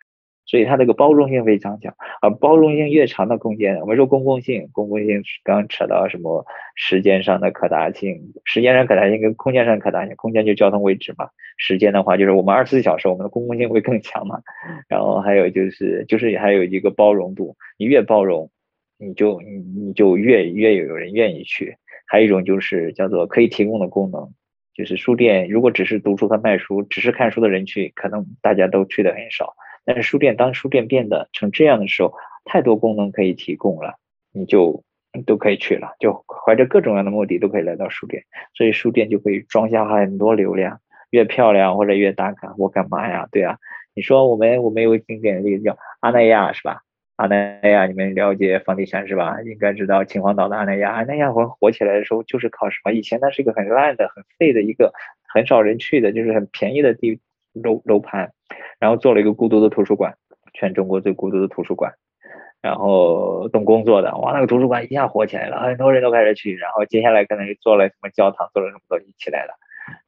[0.49, 1.93] 所以它这个包容性非常强。
[2.23, 14.41] 而包容性越长的空间，我们说公共性，公共性刚扯到什么时间上的可达性，时间上可达性跟空间上可达性，空间就交通位置嘛，时间的话就是我们二十四小时，我们的公共性会更强嘛。
[14.87, 18.49] 然后还有就是就是还有一个包容度，你越包容，
[18.97, 21.77] 你就你你就越越有人愿意去。
[22.07, 24.33] 还有一种就是叫做可以提供的功能。
[24.73, 29.53] 就是书店，如果只是读书和卖书，只是看书的人去，可能大家都去的很少。
[29.89, 32.13] 但是书店，当书店变得成这样的时候，
[32.45, 33.95] 太多功能可以提供了，
[34.31, 34.83] 你就
[35.25, 38.21] 都可以去了，就怀着各种各样的目的都可以来到书店。
[38.53, 43.27] 所以书店就可以装下很多流量，越漂亮或者越打卡，我干嘛呀？
[43.31, 43.57] 对啊，
[43.95, 46.83] 你说我们我们有个经典的例子叫阿那亚，是吧？
[47.15, 49.41] 阿那亚，你们了解房地产是吧？
[49.41, 50.91] 应该知道秦皇岛的阿那亚。
[50.91, 52.93] 阿那亚火火起来的时候，就是靠什么？
[52.93, 54.93] 以前那是一个很烂的、很废的一个
[55.33, 57.19] 很少人去的，就是很便宜的地
[57.53, 58.33] 楼楼盘，
[58.79, 60.15] 然后做了一个孤独的图书馆，
[60.53, 61.93] 全中国最孤独的图书馆，
[62.61, 66.55] 然后动工作的，哇，那个图书馆一下火起来了，很多人都开始去。
[66.55, 69.53] 然后接下来可能就做了什么教堂，做了什么东西起来了。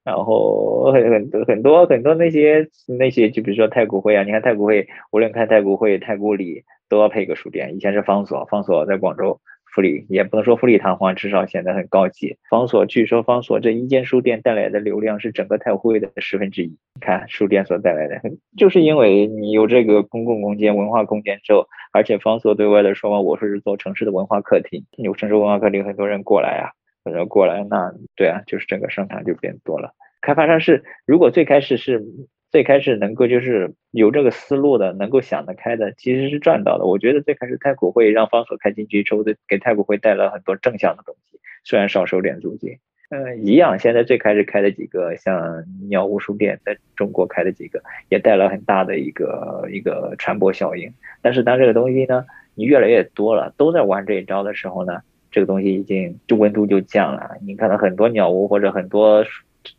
[0.04, 2.68] 然后很很多很多很多那些
[3.00, 6.64] 那些，就比如说太古汇啊，你看太古汇，无论看太古汇、太古里。
[6.92, 7.74] 都要配一个书店。
[7.74, 9.40] 以前是方所，方所在广州，
[9.74, 12.38] 富丽也不能说富丽堂皇，至少显得很高级。
[12.50, 16.78] 方所据说方所这一间书店带来的流量是整个太湖汇的十分之一。
[17.00, 18.22] 看书店所带来的，
[18.58, 26.72] 就是因为你有这个公共空间、文化空间之后，而且方所对外的说嘛，我是做城市的文化客厅，有城市文化客厅，很多人过来啊，
[27.06, 29.94] 很多人过来，那对啊，就是整个商场就变多了。
[30.22, 32.04] 开发商是如果最开始是。
[32.52, 36.86] 最开始能够就是有这个思路的，能够想得开的，其实是赚到的。
[36.86, 42.78] 我觉得最开始太古汇让方所开进去之后，给太古汇带来很多正向的东西，虽然少收点租金。
[43.10, 50.94] 嗯，一样，现在最开始开的几个像鸟屋书店，在中国开的几个，也带来很大的一个一个传播效应。
[51.22, 55.00] 但是当这个东西呢，你越来越多了，都在玩这一招的时候呢，
[55.32, 57.38] 这个东西已经就温度就降了。
[57.46, 59.24] 你看到很多鸟屋或者很多。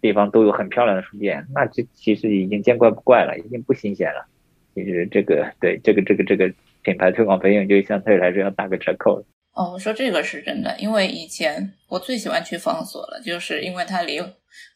[0.01, 4.27] 地方都有很漂亮的书店，那这其实已经见怪不怪了，已经不新鲜了。
[4.75, 9.25] 其实这个对这个这个这个品牌推广费用就相对来说要打个折扣。
[9.53, 14.19] 哦，我说这个是真的，因为以前我最喜欢去方所了，就是因为它离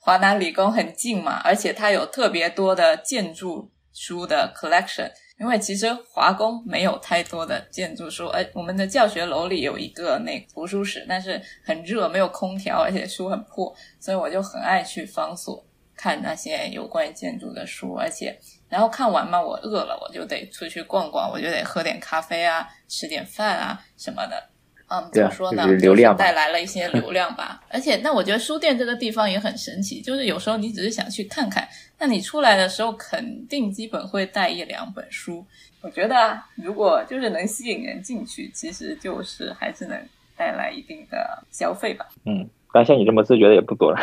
[0.01, 5.11] 华南理工很近嘛，而且它有特别多的建筑书的 collection。
[5.39, 15.63] 因为其实华工没有太多的建筑书，哎，我们的教学楼里有一个那图书室，但是很热，没有空调，而且书很破，所以我就很爱去方所
[15.95, 24.51] 看那些有关于建筑的书，而且然后看完嘛，我饿了，我就得出去逛逛，我就得喝点咖啡啊，吃点饭啊什么的。
[24.89, 25.67] 嗯，怎么说呢？
[25.67, 27.63] 流量带来了一些流量吧。
[27.69, 31.67] 而且，那我觉得书店这个地方也很神奇，就是有时候你只是想去看看，
[31.99, 35.45] 那你出来的时候肯定基本会带一两本书。
[35.83, 39.97] 我觉得，如果就是能吸引人进去，其实就是还是能
[40.37, 42.07] 带来一定的消费吧。
[42.25, 43.99] 嗯，但像你这么自觉的也不多了，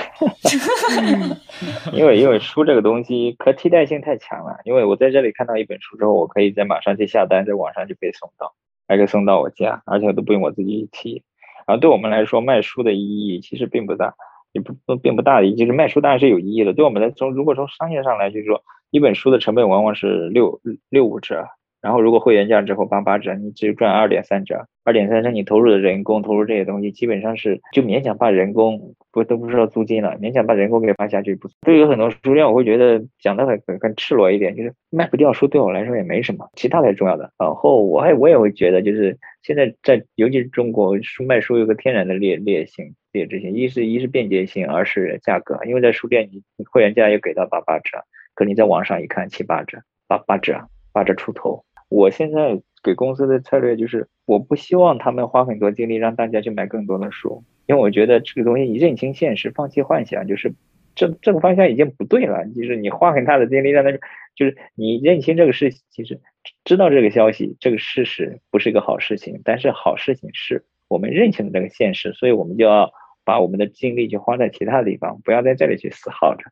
[1.91, 4.59] 因为因为书这个东西可替代性太强了。
[4.63, 8.53] 因为我在这里看到一本书之后，我可以在马上去下单，在网上就被送到。
[8.87, 11.23] 还可以送到我家，而且都不用我自己提。
[11.65, 14.13] 然后对我们来说，卖书的意义其实并不大，
[14.51, 15.55] 也不并不大的意义。
[15.55, 16.73] 就是卖书当然是有意义的。
[16.73, 21.47] 对我们来说，如果从商业上来，去说一本书的成本往往是六六五折。
[21.83, 24.65] 然后，如果会员价之后八八折，你只赚二点三折。
[24.85, 31.35] 二点三折，你投入的人工、投入这些东西，基本上是就勉强把人工不都不知道租金了，勉强把人工给发下去。
[31.35, 37.31] 不，对于很多书店，我会觉得讲的很很赤裸一点，就是卖不掉书对我来说也没什么，其他才重要的。
[37.37, 45.59] 然后我还我也会觉得，就是现在在尤其是中国书卖书有个天然的劣劣性劣质性，一是一是便捷性，二是价格。
[45.65, 51.65] 因为在书店你你会员价也给到八八折，可你在网上一看七八折，八八折八折出头。
[51.89, 60.53] 我现在给公司的策略就是，我不希望他们花很多精力让大家去买更多的书，因为我觉得这个东西，你认清现实，放弃幻想，就是
[60.95, 62.45] 这这个方向已经不对了。
[62.55, 63.91] 就是你花很大的精力让他，
[64.35, 66.19] 就是你认清这个事，其实
[66.65, 72.91] 知道这个消息，这个事实不是一个好事情，但是好事情是我们认清了这个现实，所以我们就要
[73.23, 76.43] 把我们的精力去花在其他地方，不要在这里去死耗着。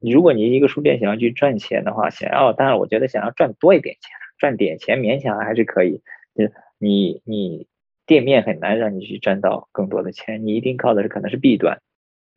[0.00, 4.10] 如果你一个书店想要去赚钱的话，想要，当然我觉得想要赚多一点钱。
[4.38, 6.00] 赚点钱勉强还是可以，
[6.34, 7.66] 就是你你
[8.06, 11.80] 店面很难让你去赚到更多的钱，你一定靠的是可能是 B 端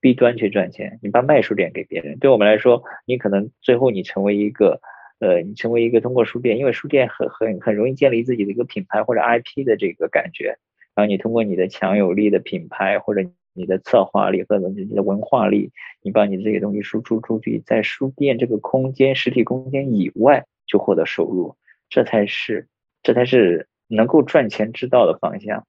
[0.02, 1.00] ，B 端去赚钱。
[1.02, 4.82] 你把卖书店给别人，对我们来说，你可能最后你成为一个，
[5.20, 10.58] 呃，你成为一个通过书店，因为书店很很很容易建立自己的一个品牌或者 IP 的这个感觉，
[10.96, 13.22] 然后你通过你的强有力的品牌或者
[13.54, 15.72] 你的策划力或者你的文化力，
[16.02, 21.56] 你把你这些东西输出出去，在书店这个空间实体空间以外就获得收入。
[21.92, 22.68] 这才是
[23.04, 25.68] 这才是能够赚钱之道的方向。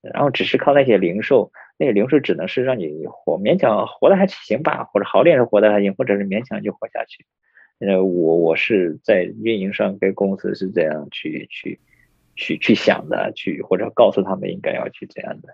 [0.00, 7.26] 然后只是靠那些零售，那些零售只能是让你活勉强活得还行吧，或者好点是活得还行，或者是勉强就活下去。
[7.80, 11.80] 呃，我我是在运营上跟公司是这样去去
[12.36, 15.48] 去去想的，去或者告诉他们应该要去这样的。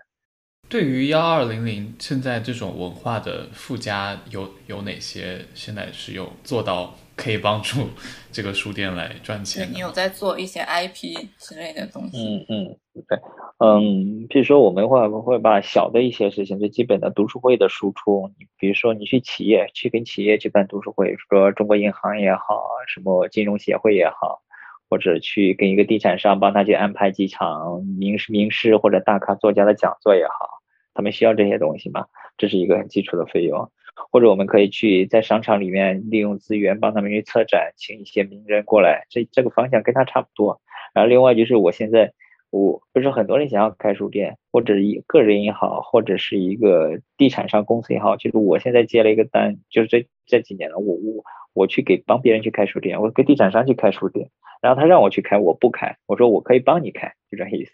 [0.69, 5.39] 对于幺二零零现在这种文化的附加有有哪些？
[5.53, 7.87] 现在是有做到可以帮助
[8.31, 9.67] 这个书店来赚钱？
[9.71, 12.17] 你有在做一些 IP 之类的东西？
[12.17, 13.17] 嗯嗯，对，
[13.59, 24.41] 嗯，比如说我们会会把小的一些事情，最基本的读书会的输出，比如说你去企业去跟企业去办读书会，说中国银行也好，什么金融协会也好，
[24.89, 30.49] 或者去跟一个地产商帮他去安排几场名师名师或者大咖作家的讲座也好。
[30.93, 32.05] 他们需要这些东西吗？
[32.37, 33.69] 这是一个很基础的费用，
[34.11, 40.61] 或者我们可以去在商场里面利用资源帮他们去策展，请一些名人过来，这这个方向跟他差不多。
[40.93, 42.13] 然后另外就是我现在，
[42.49, 51.23] 我不是很多人想要开书店，或者一个人也好，或者是一个地产商公司也好，就是我现在接了一个单，就是这这几年了，我我
[51.53, 54.29] 我去给帮别人去开书店，我给地产商去开书店，
[54.61, 57.71] 然后他让我去开，我不开，我说我可以帮你开，就这意思，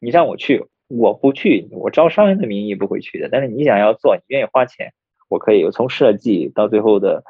[0.00, 0.64] 你让我去。
[0.92, 3.28] 我不去，我招商人的名义不会去的。
[3.30, 4.92] 但是你想要做，你愿意花钱，
[5.30, 7.22] 我可以从设计到最后的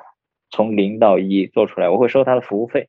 [0.51, 2.89] 从零到一做出来，我会收他的服务费。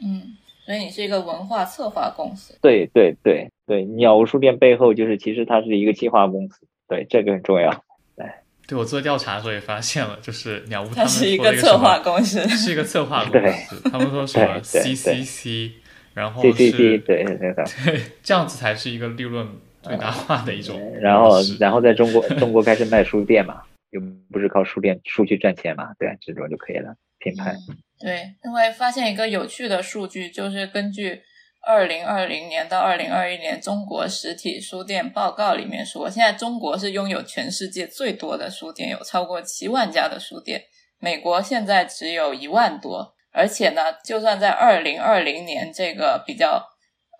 [0.00, 0.36] 嗯，
[0.66, 2.56] 所以你是一个文化策划公司。
[2.60, 6.66] 对对对对，鸟屋书店背后就是其实它是一个计划公司。
[6.86, 7.70] 对，这个很重要。
[8.14, 8.26] 对，
[8.68, 13.90] 对我做调查的时候也发现了，就是鸟屋它是一个策划公司，是一个策划 公司。
[13.90, 15.70] 他们说 什么 CCC，
[16.12, 19.48] 然后是 CCC，对对对，这样子才是一个利润。
[19.82, 23.62] 最大化的一种，然后，然后在中国，中国开始卖书店嘛，
[23.92, 26.96] 又不是靠书店书去赚钱嘛，对，这种就可以了。
[27.18, 27.54] 品牌，
[28.00, 31.22] 对，因为发现一个有趣的数据，就是根据
[31.64, 40.64] 二零二零年到二零二一年中国实体书店报告里面说，现在中国是拥有全世界最多的书店，有超过七万家的书店，
[40.98, 46.66] 美国现在只有一万多，而且呢，就算在二零二零年这个比较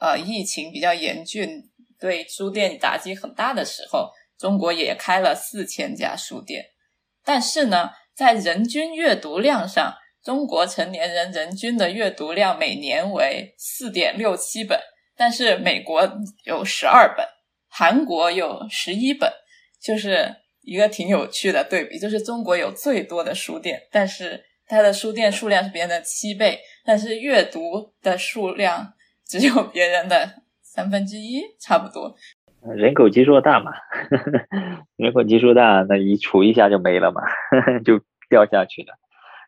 [0.01, 1.69] 呃疫情比较严峻。
[2.01, 4.11] 对书店打击很大的时候，
[4.43, 6.65] 中国也开了四千家书店。
[7.25, 14.77] 但是呢，在人均阅读量上，中国成年人人均的阅读量每年为四点六七本，
[15.17, 17.25] 但是美国有十二本，
[17.69, 19.33] 韩国有十一本，
[19.81, 21.97] 就是一个挺有趣的对比。
[22.01, 30.43] 就是中国有最多的书店，但是它的书店数量是别人的七倍，但是阅读的数量只有别人的。
[30.75, 32.17] 三分之一差不多，
[32.77, 33.73] 人口基数大嘛，
[34.97, 37.23] 人口基数大，那一除一下就没了嘛，
[37.85, 38.95] 就掉下去了。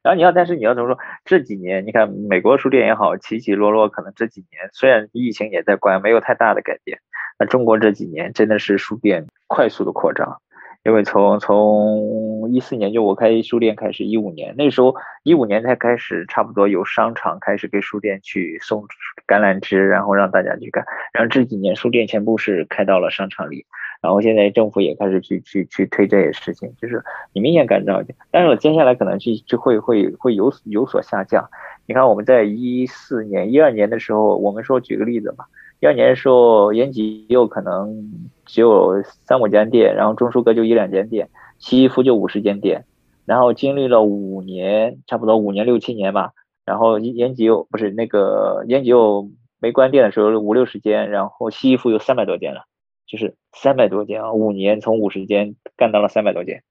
[0.02, 0.98] 然后你要，但是你要怎么说？
[1.24, 6.98] 这几年你看，美国书店也好，起起落落，可能这几年虽然疫情也在关，没有太大的改变。
[7.38, 10.40] 那中国这几年真的是书店快速的扩张。
[10.84, 18.84] 因为从从一四年就我开书店开始，一五年那时候一五年才开始，差不多有商场开始给书店去送
[19.26, 20.84] 橄榄枝，然后让大家去干。
[21.14, 23.64] 然后这几年书店全部是开到了商场里，
[24.02, 31.48] 然后现在政府也开始去去去推这些事情，就是你明显感到，但是我接下来可能去就会会会有有所下降。
[31.86, 35.46] 你看我们在一四年、一二年的时候，我们说举个例子吧。
[35.84, 38.10] 第二年的时候，延吉又可能
[38.46, 41.28] 只有三五间店，然后中书阁就一两间店，
[41.58, 42.86] 西衣服就五十间店，
[43.26, 46.32] 然后经历了五年，差不多五年六七年吧，
[46.64, 49.28] 然后延吉又不是那个延吉又
[49.60, 52.62] 没关店的时候五六十间，然后西衣服有三百多间了，
[53.06, 56.62] 就是三百多间啊，五年从五十间干到了三百多间，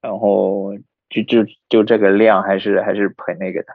[0.00, 0.72] 然后。
[1.24, 3.68] 就就就这个量还是还是很那个的，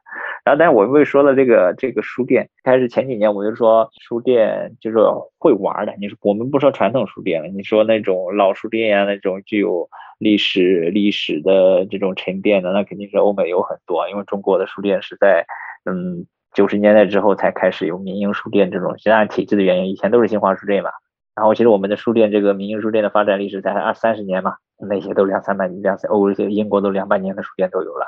[0.46, 4.98] 然后但是我们说了这个这个书店，开始前几年我就说书店就是
[5.40, 9.90] 会玩的，你说我们不说传统书店了，你说那种老书店呀，那种具有
[10.20, 15.46] 历史历史的这种沉淀的，那肯定是欧美有很多，因为中国的书店是在
[15.86, 20.92] 嗯九十年代之后才开始有民营书店这种，当然体制的原因，以前都是新华书店嘛。
[21.36, 24.56] 然后其实我们的书店这个民营书店的发展历史才二三十年嘛。
[24.84, 28.08] 那些都两三百两三欧这英国都两百年的书店都有了，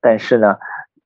[0.00, 0.56] 但是呢，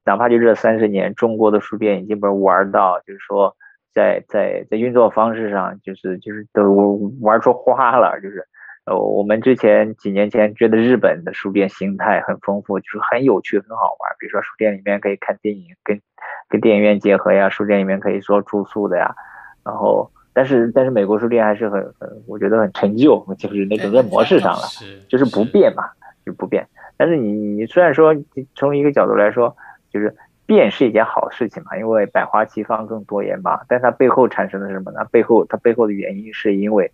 [0.07, 3.55] 哪怕就这三十年，中国的书店已经被玩到，就是说
[3.93, 8.19] 在在在运作方式上，就是就是都玩出花了。
[8.23, 8.43] 就是
[8.87, 14.17] 呃，我们之前几年前觉得日本的书店形态很丰富，就是很有趣很好玩。
[14.19, 16.01] 比如说书店里面可以看电影，跟
[16.49, 19.15] 跟电影院结合呀，书店里面可以做住宿的呀，
[19.63, 20.11] 然后。
[20.33, 24.63] 但是但是美国书店还是很很，我觉得很陈旧， 就是那种在模式上了，
[25.09, 25.85] 就是不变嘛，
[26.25, 26.67] 就不变。
[26.97, 28.15] 但是你你虽然说
[28.55, 29.57] 从一个角度来说，
[29.93, 30.15] 就是
[30.47, 33.61] 变是一件好事情嘛，因为百花齐放更多元嘛。
[33.69, 35.05] 但它背后产生的是什么呢？
[35.11, 36.91] 背后它背后的原因是因为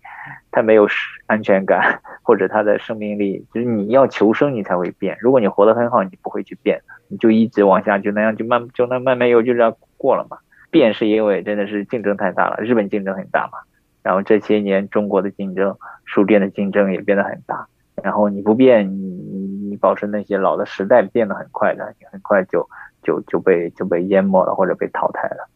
[0.51, 0.87] 它没有
[1.27, 5.17] 安全感，或者它的生命力，就是你要求生你才会变。
[5.19, 10.37] 如果你活得很好，你不会去变，你就一直往下，就那样就慢就那慢慢悠就这样过了嘛。
[10.69, 13.59] 变是因为真的是竞争太大了，日本竞争很大嘛。
[14.03, 17.67] 然后这些年中国的竞争，书店的竞争也变得很大。
[18.03, 22.67] 然后你不变，你你你保持那些老的时代变得很快的，你很快就。
[23.01, 25.47] 就就被就被淹没了或者被淘汰了，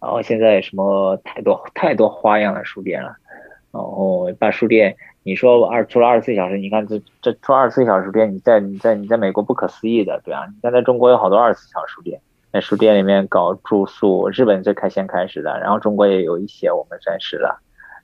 [0.00, 3.14] 然后现在什么太多太多花样的书店了，
[3.70, 12.18] 然后把书店你说二除了二十四小时，你看这这除了二十四小时店，你在你在你在美国不可思议的，对啊，你看在中国有好多二十四小时书店，
[12.52, 17.58] 在书店里面搞住宿，日本最开先开始的，然后中国也有一些我们暂时的，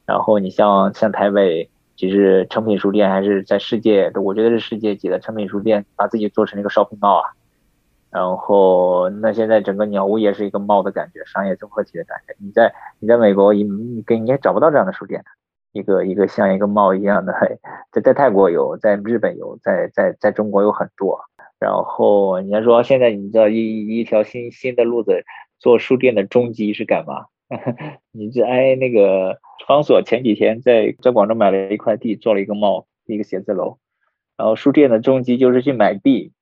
[0.05, 7.30] 然后你像像台北，其实成品书店还是在世界，我觉得是世界级的成品书店，把自己做成一个 shopping mall 啊。
[8.11, 12.36] 然后，那现在整个鸟屋也是一个猫的感觉，商业综合体的感觉。
[12.38, 15.24] 你在你在美国，你你跟你也找不到这样的书店，
[15.72, 17.32] 一个一个像一个猫一样的，
[17.90, 21.18] 在在泰国有，在日本有，在在在中国有很多。
[21.64, 25.24] 然后你要说现在你知道一一条新新的路子，
[25.58, 27.26] 做书店的终极是干嘛？
[28.12, 33.78] 你这哎那个方所前几天在在广州买了一块地，做了一个帽，一个写字楼。
[34.36, 36.32] 然后书店的终极就是去买地。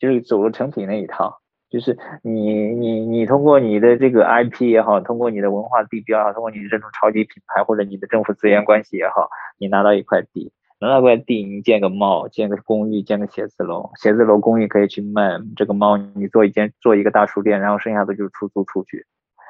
[0.00, 9.28] 就是走了成品那一套，就是你你你通过你的这个 IP 也好，通过你的文化地标也好，通过你这种超级品牌或者你的政府资源关系也好，
[9.58, 19.06] 你拿到一块地，拿到一块地，你建个猫，建个公寓，建个写字楼，写字楼公寓可以去卖这个猫，你做一间做一个大书店，然后剩下的就是出租出去，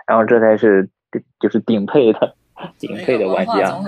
[0.06, 0.90] 然后这才是
[1.38, 2.34] 就是顶配的
[2.78, 3.80] 顶配的玩家，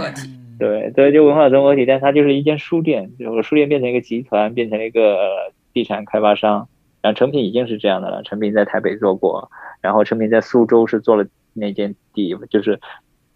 [0.58, 5.52] 对对，就文化综合体，但它就是一间书店，就书店变成一个集团，变成了一个。
[5.74, 6.68] 地产开发商，
[7.00, 8.22] 然后成品已经是这样的了。
[8.24, 12.78] 成品在台北做过，然后成品在苏州是做了那间地，就是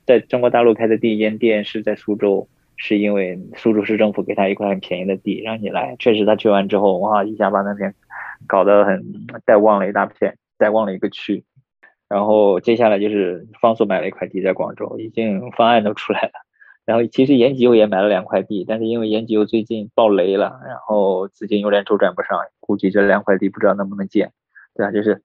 [0.04, 2.46] 在中国大陆开的第一间店是在苏州，
[2.77, 5.97] 是因为苏州市政府给他一块很便宜的地让你来。
[5.99, 7.95] 确实，他去完之后，哇，一下把那边
[8.47, 9.03] 搞得很
[9.45, 11.45] 带旺了一大片，带旺了一个区。
[12.09, 16.31] 然后接下来就是方所买了一块地在广州，已经方案都出来了。
[16.85, 24.31] 然后其实延吉又也买了两块地，但是因为延吉又最近爆雷了，然后资金有点周转不上，估计这两块地不知道能不能建，
[24.77, 24.93] 对吧？
[24.93, 25.20] 就是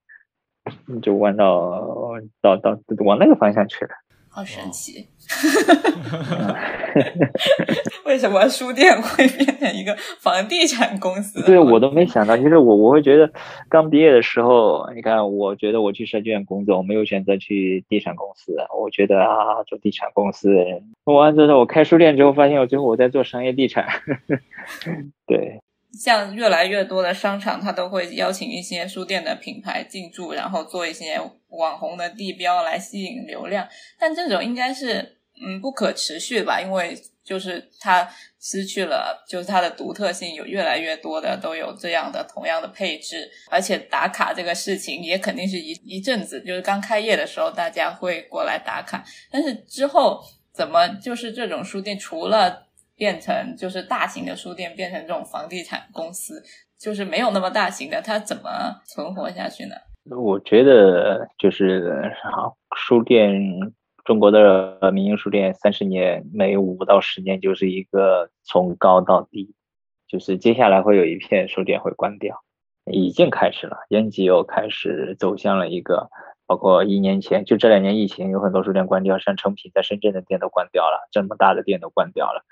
[1.02, 3.90] 就弯到到到往那个方向去了。
[4.34, 5.06] 好神奇，
[8.06, 11.44] 为什么书店会变成一个房地产公司？
[11.44, 13.30] 对我都没想到，其实我我会觉得，
[13.68, 20.48] 刚毕业的时候，你看，我觉得我去设计院工作，我没有选择去地产公司，我觉得啊，做地产公司，
[21.04, 23.86] 完之后我开书店之后，发现我最后我在做商业地产，
[25.26, 25.61] 对。
[25.92, 33.68] 像越来越多的商场，它都会邀请一些书店的品牌进驻，然后做一些网红的地标来吸引流量。
[33.98, 38.08] 但这种应该是嗯不可持续吧，因为就是它
[38.40, 40.34] 失去了就是它的独特性。
[40.34, 50.22] 有越来越多的都有这样的同样的配置，而且打卡这个事情也肯定是一一阵子，就是刚开业的时候大家会过来打卡，但是之后
[50.54, 52.68] 怎么就是这种书店除了。
[52.96, 56.42] 变成就是大型的书店，变成这种房地产公司，
[56.78, 59.74] 就是没有那么大型的，它怎么存活下去呢？
[60.16, 63.40] 我觉得就是好书店，
[64.04, 69.54] 中国的民营书店三十年，每五到十年就是一个从高到低，
[70.08, 72.42] 就是接下来会有一片书店会关掉，
[72.90, 76.10] 已经开始了，延吉又开始走向了一个，
[76.46, 82.44] 包括一年前就这两年疫情，有很多书店关掉，像成品在深圳的店都关掉了，这么大的店都关掉了。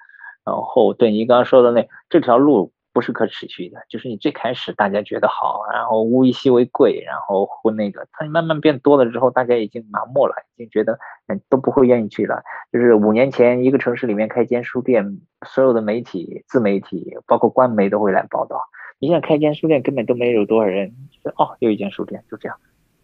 [0.44, 12.42] 然后，对你刚刚说的那这条路不是可持续的，就是你最开始大家觉得好，然后物以稀为贵，然后或那个，它慢慢变多了之后，大家已经麻木了，已经觉得嗯都不会愿意去了。
[12.72, 18.60] 就是五年前一个城市里面开间书店，所有的媒体、自媒体，包括官媒都会来报道。
[18.98, 20.92] 你现在开间书店根本都没有多少人，
[21.36, 22.58] 哦，又一间书店，就这样，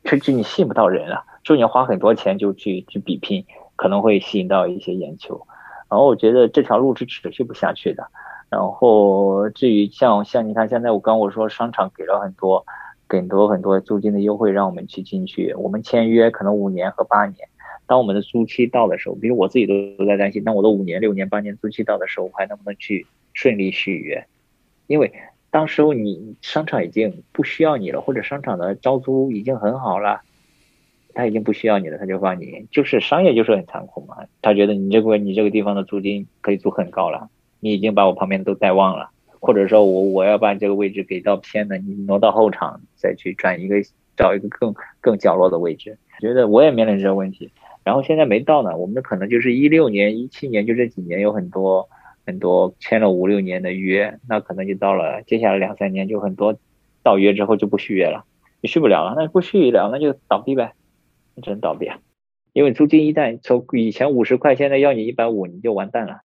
[0.05, 5.47] 甚至你吸引不到人了，所以你要花很多钱就去去比拼，可能会吸引到一些眼球。
[5.89, 8.07] 然后我觉得这条路是持续不下去的。
[8.49, 12.65] 然后至于像像你看，现在我刚我说商场给了很多，
[13.09, 15.53] 很多很多租金的优惠，让我们去进去。
[15.55, 17.49] 我们签约可能五年和八年，
[17.87, 24.27] 当我们的租期到的时候，比如我自己都都在担心，当我的五年、六年、八年租期到的时候，我还能不能去顺利续约？
[24.87, 25.13] 因为
[25.51, 30.21] 当时候你商场已经不需要你了，或者商场的招租已经很好了。
[31.17, 34.19] 他已经不需要你了，他就放你，就是商业就是很残酷嘛。
[34.43, 39.09] 他觉得你这个你这个地方的租金可以租很高了，你已经把我旁边都带旺了，
[39.41, 43.77] 或者说我我要把这个位置给到偏的，你挪到后场再去转一个
[44.15, 45.97] 找一个更更角落的位置。
[46.21, 47.51] 觉得我也面临这个问题，
[47.83, 48.77] 然后现在没到呢。
[48.77, 51.89] 我们可能就是一六年、一七年就这几年有很多
[52.27, 56.59] 很多签了五六年的约，那可能就到了接下来两三年就很多
[57.03, 58.27] 到约之后就不续约了，
[58.61, 60.73] 你续不了了，那不续了那就倒闭呗，
[61.43, 61.99] 真倒闭啊。
[62.53, 66.21] 因为租金一旦从以前五十块，现在要你一百五，你就完蛋了。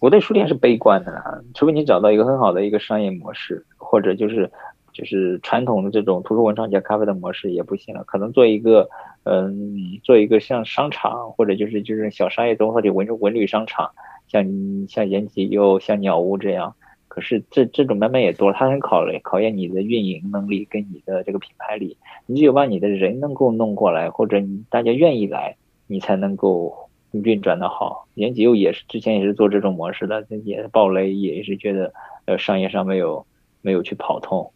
[0.00, 4.50] 我对书店是悲观的啦，除非你找到一个很好的一个商业模式，或者就是
[4.94, 8.02] 就是传统的这种图书文创加咖啡的模式也不行了。
[8.04, 8.88] 可能做一个
[9.24, 13.90] 嗯，做一个像商场或者就是就是小商业综合体文文旅商场，
[14.26, 14.42] 像
[14.88, 16.74] 像延吉又像鸟屋这样。
[17.20, 21.96] 是这这种慢慢也多了，它很考虑考验你的运营能力跟你的这个品牌力。
[22.26, 25.56] 你只有把你的人能够弄过来，或者你大家愿意来，
[25.86, 26.88] 你才能够。
[27.12, 31.92] 运转的好，延吉又也是之前也是做这种模式的，也是暴雷，也是觉得
[32.26, 33.26] 呃商业上没有
[33.62, 34.52] 没有去跑通，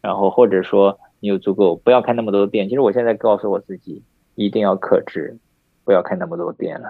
[0.00, 4.04] 然后或者说你有足够不要开那么多店，其实我现在告诉我自己
[4.36, 5.36] 一定要克制，
[5.84, 6.88] 不要开那么多店了。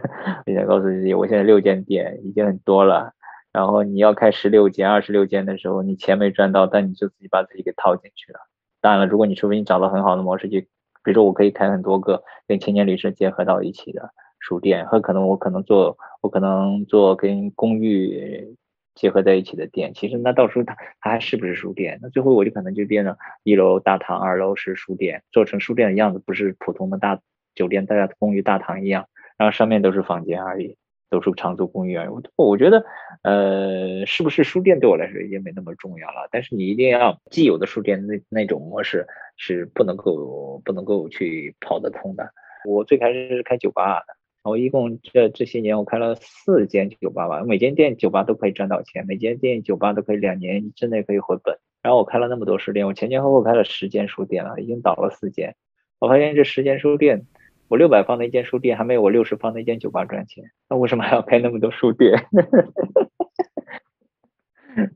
[0.44, 3.14] 我在告诉自己，我现在六间店已经很多了，
[3.52, 8.40] 然后你要开十六间、二十六间的时候，你钱没赚到，但你就自己把自己给套进去了。
[8.80, 10.66] 当然了，如果你除非你找到很好的模式，就比
[11.04, 14.10] 如说我可以开很多个跟青年旅社结合到一起的。
[14.42, 18.56] 书店和可能我可能做我可能做跟公寓
[18.94, 21.98] 结合在一起的店，其实那到时候它它还是不是书店？
[22.00, 27.20] 那最后我就可能就变成一楼大堂，二楼是书店，做成书店的样子，不是普通的大
[27.54, 30.78] 酒店、大家公寓大堂一样，然后上面都是房间而已，
[31.10, 32.06] 都是长租公寓啊。
[32.08, 32.84] 我我觉得
[33.22, 36.28] 呃，是不是书店对我来说已经没那么重要了？
[36.30, 39.06] 但是你一定要既有的书店那那种模式
[39.36, 42.30] 是不能够不能够去跑得通的。
[42.64, 44.16] 我最开始是开酒吧的。
[44.42, 51.58] 我一共这这些年，我开了四间酒吧吧，每间店酒吧都可以赚到钱，每间店酒吧都可以两年之内可以回本。
[51.82, 55.56] 然后我开了那么多书店，我前前后后开了十间书店了，已经倒了四间。
[55.98, 57.26] 我发现这十间书店，
[57.70, 60.50] 我六百方的一间书店还没有我六十方的一间酒吧赚钱。
[60.68, 62.18] 那为什么还要开那么多书店？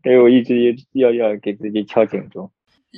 [0.02, 2.50] 所以我一直要要给自己敲警钟。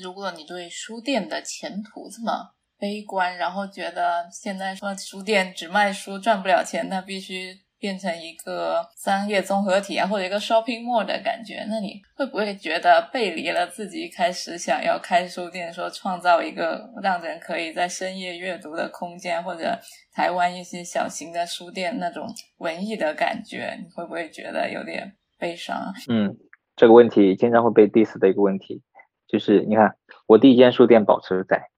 [0.03, 2.55] 如果你对书店的前途这么……
[2.79, 11.64] 悲观，然后觉得现在说书店只卖书赚不了钱，那必须变成一个商业综合体啊，或者一个 shopping mall 的感觉。
[11.68, 19.79] 那你会不会觉得背离了自己一开始想要开书店，说创造一个让人可以在深夜阅读的空间，或者
[20.12, 22.27] 台湾一些小型的书店那种
[22.59, 23.77] 文艺的感觉？
[23.79, 25.93] 你会不会觉得有点悲伤？
[26.09, 26.37] 嗯，
[26.74, 28.83] 这个问题经常会被 diss 的一个问题，
[29.29, 29.97] 就是你看
[30.27, 31.70] 我第一间书店保持在。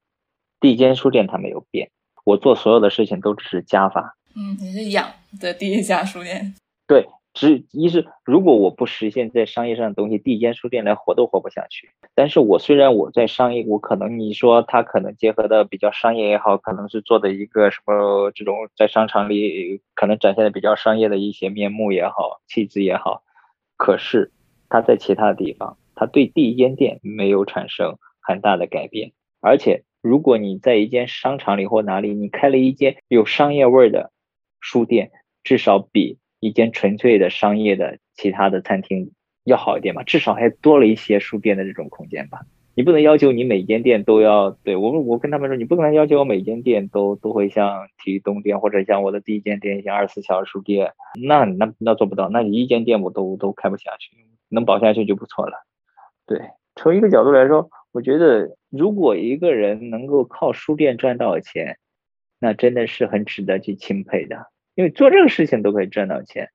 [0.61, 1.91] 第一间书店它没有变，
[2.25, 4.17] 我做所有的事情都只是加法。
[4.41, 6.55] 嗯，你是养的第一家书店。
[6.87, 11.91] 对，只一是如果我不实现在商业上的东西，第一间书店连活都活不下去。
[12.15, 23.25] 但是我虽然我在商业，我可能你说它可能结合的比较商业也好，可能是做的一个什么这种在商场里可能展现的比较商业的一些面目也好，气质也好，
[23.77, 24.31] 可是
[24.69, 29.11] 它在其他地方，它对第一间店没有产生很大的改变，
[29.41, 29.83] 而且。
[30.01, 34.13] 如果你在一间商场里或哪里，你开了一间有商业味儿的
[34.61, 35.11] 书店，
[35.45, 39.13] 至少比一间纯粹的商业的其他的餐厅
[39.45, 42.41] 要好一点吧，至少还多了一些书店的这种空间吧。
[42.75, 50.93] 你不能要求你每间店都要对我，我跟他们说，你不可能要求我每间店都都会像体育东店或者像我的第一间店像二十四小时书店，
[51.27, 54.11] 那那那做不到，那你一间店我都都开不下去，
[54.49, 55.65] 能保下去就不错了。
[56.27, 56.41] 对，
[56.77, 57.69] 从一个角度来说。
[57.91, 61.79] 我觉得，如果一个人能够靠书店赚到钱，
[62.39, 64.47] 那真的是很值得去钦佩的。
[64.75, 66.51] 因为做这个事情都可以赚到钱，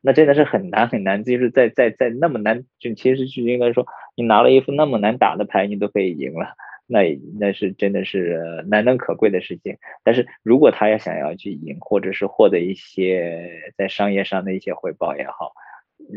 [0.00, 1.24] 那真的是很难很难。
[1.24, 6.54] 就是在在在那么难，就其实就应该说，你拿了一副那么难打的牌，你都可以赢了，
[6.86, 9.78] 那那是真的是难能可贵的事情。
[10.04, 15.52] 但是如果他要想要去赢，或者是获得一些在商业上的一些回报也好，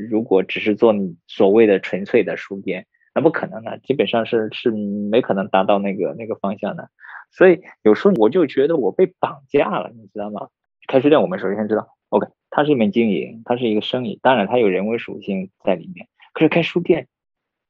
[0.09, 2.85] 如果只是做你所谓的纯粹的输边。
[3.17, 6.89] 那不可能的，基本上是是没可能达到那个那个方向的，
[7.35, 10.47] 所以有时候我就觉得我被绑架了，你知道吗？
[10.87, 16.07] 开书店我们首先知道，OK，它是一门经营，它是一个生意，当然它有人为属性在里面。
[16.33, 17.07] 可是开书店，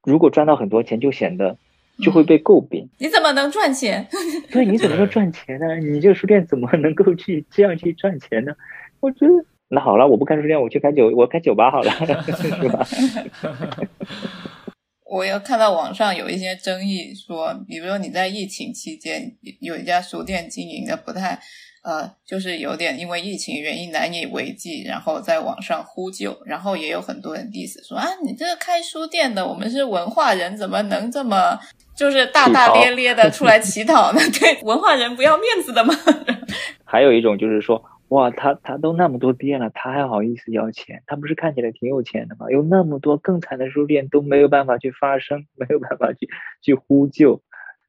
[0.03, 1.57] 如果赚到很多钱，就显得
[1.99, 2.89] 就会被诟病。
[2.99, 4.07] 你怎么能赚钱？
[4.51, 5.77] 对，你怎么能赚钱呢？
[5.77, 8.53] 你这个书店怎么能够去这样去赚钱呢？
[8.99, 9.33] 我觉得
[9.69, 11.91] 那好了，我不开书店，我去开酒，我开酒吧好了，
[12.37, 12.85] 是吧？
[15.05, 19.31] 我又看到网上有一些争议，说，比如说你在疫情期间
[19.61, 21.39] 有一家书店经营的不太
[21.83, 31.59] 呃，就是有点因为疫情原因难以为继，然后在网上呼救，然后也有很多人 diss 说啊，你这个开书店的，我们是文化人，怎么能这么
[31.95, 34.19] 就是大大咧咧的出来 乞讨呢？
[34.39, 35.93] 对，文化人不要面子的吗？
[36.83, 37.79] 还有一种就是说，
[38.09, 41.01] 哇，他他都那么多店了，他还好意思要钱？
[41.07, 42.45] 他不是看起来挺有钱的吗？
[42.51, 46.29] 有那么多更惨的书店都没有办法去发声， 没有办法去
[46.61, 47.41] 去呼救。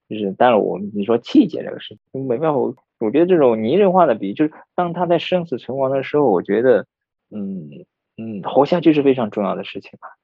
[0.08, 2.56] 就是，当然我你说气节这个事情没办法，
[2.98, 6.86] 我觉得这种拟人化的比喻，就是当他在生死存亡的时候，我觉得，
[7.30, 7.68] 嗯
[8.16, 10.15] 嗯，活下去是非常重要的事情吧。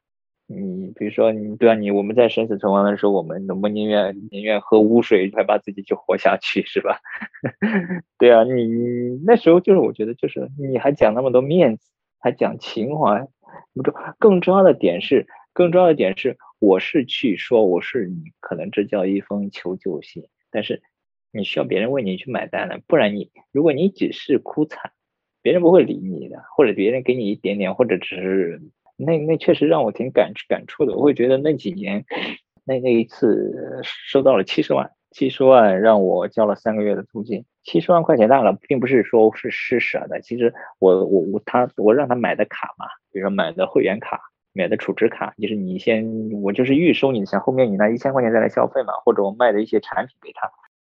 [0.54, 7.00] 你比如说，你对啊，你我们在生死存亡的时候，我们能不宁愿宁愿喝污水，还把自己去活下去，是吧？
[8.18, 11.90] 对啊，你那时候就是我觉得就是你还讲那么多面子，
[12.20, 13.26] 还讲情怀，
[13.74, 16.36] 不重更重要的点是，更重要的点是。
[16.58, 20.80] 我是去说，我是你，可能这叫一封求救信，但是
[21.32, 24.92] 你需要别人为你去买单了，不然你如果你只是哭惨，
[25.42, 28.62] 别人不会理你的，或者别人给你一点点，或者只是
[28.96, 32.04] 那那确实让我挺感感触的，我会觉得那几年
[32.64, 44.20] 那那一次收到了七十万，七十万让我交了三个月的租金，七十万块钱大了并不是说是施舍的，其实我我我他我让他买的卡嘛，比如说买的会员卡。
[44.54, 46.06] 买的储值卡就是你先，
[46.42, 50.46] 我就是预收你的钱，后面你拿一千块钱再来消费嘛，或者我卖的一些产品给他，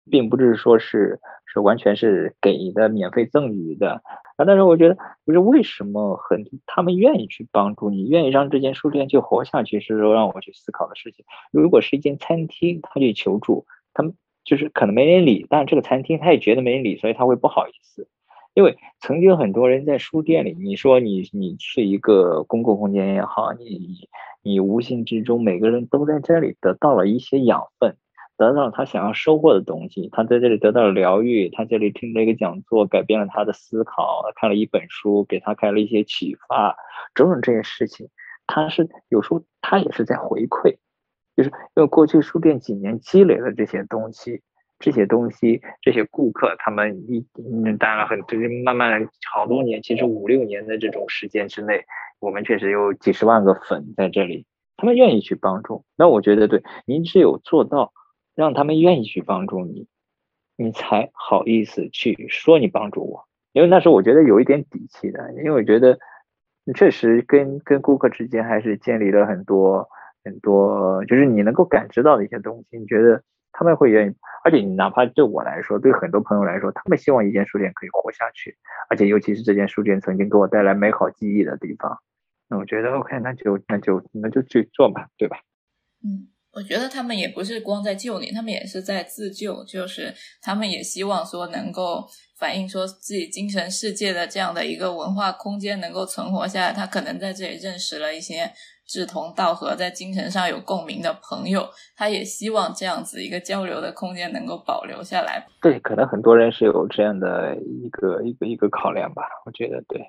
[0.10, 4.02] 并不是说是是完全是给的免费赠予的
[4.38, 4.46] 啊。
[4.46, 11.26] 但是我觉得，就是为什么很他们愿意去帮助你，愿意让这间书店去活下去，是说让我去思考的事情。
[11.52, 18.08] 如果是一间餐厅，他去求助，他们就是可能没人理，但这个餐厅他也觉得没人理，所以他会不好意思。
[18.56, 24.08] 因为曾经很多人在书店里，你说你你是一个公共空间也好，你
[24.42, 27.96] 你无形之中每个人都在这里得到了一些养分，
[28.40, 30.10] 得到了他想要收获的东西。
[30.12, 36.76] 他在这里得到了疗愈，他这里听了一个讲座，改变了他的思考，看了一本书，给他开了一些启发，
[37.14, 38.08] 种种这些事情，
[38.48, 40.78] 他是有时候他也是在回馈，
[41.36, 44.42] 就是因为过去书店几年积累了这些东西。
[44.82, 51.84] 这些东西，这些顾客，他们一嗯当然很，就是慢慢好多年，其实五六年的这种时间之内，
[52.22, 54.46] 我们确实有几十万个粉在这里，
[54.78, 55.84] 他们愿意去帮助。
[55.98, 57.92] 那我觉得，对，您只有做到
[58.40, 59.88] 让他们愿意去帮助你，
[60.56, 63.28] 你才好意思去说你帮助我。
[63.52, 66.00] 因为那时候我觉得有一点底气的，因为我觉得
[66.74, 69.90] 确实跟跟顾客之间还是建立了很多
[70.24, 73.22] 很多，就是你能够感知到的一些东西，你觉得。
[73.52, 74.16] 他们会愿意，
[74.46, 78.56] 而且你哪怕对我来说，对很多朋友来说，他们希望一间书店可以活下去，
[78.90, 81.98] 而且尤其是这间书店曾经给我带来美好记忆的地方，
[82.48, 85.40] 那我觉得 OK，那就那就那就去做吧，对吧？
[86.06, 86.30] 嗯，
[86.60, 92.06] 我觉得他们也不是光在救你，他们也是在自救，就是他们也希望说能够
[92.38, 98.52] 反映说自己精神世界的这样的一个文化空间能够存活下来，他可能在这里认识了一些。
[98.92, 105.46] 志同道合，在精神上有共鸣的朋友，他也希望这样子一个交流的空间能够保留下来。
[105.62, 109.22] 对，可能很多人是有这样的一个一个一个考量吧。
[109.46, 110.02] 我觉得，对，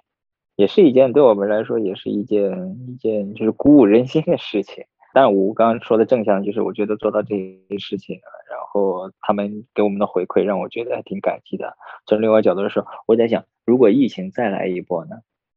[0.57, 2.51] 也是一件对我们来说也是一件
[2.89, 4.83] 一件就是鼓舞人心的事情。
[5.13, 11.77] 但我刚刚说的正向，就是我觉得做到这些事情，然后他们给我们的回馈，让我觉得还挺感激的。
[12.07, 15.17] 从另外角度来说，我在想，如果疫情再来一波呢？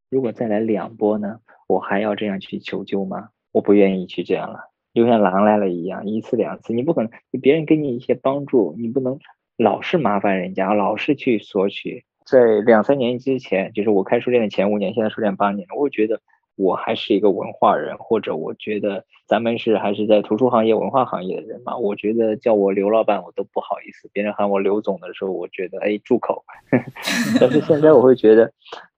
[0.10, 1.40] 如果再来两波呢？
[1.68, 3.30] 我还要这样去求救吗？
[3.52, 4.60] 我不愿意去这样了，
[4.94, 9.18] 就像狼来了一样，一次两次，你不可能，别人给你一些帮助，你不能
[9.58, 12.06] 老是麻烦人家，老是去索取。
[12.26, 16.22] 在两三年之前，就是我开书店的前五年，现在书店八年了，我觉得
[16.56, 26.44] 我还是一个文化人，或者我觉得咱们是还是在图书行业、文化行业的人嘛，我觉得叫我刘老板我都不好意思，别人喊我刘总的时候，我觉得哎住口。
[27.40, 28.52] 但是现在我会觉得，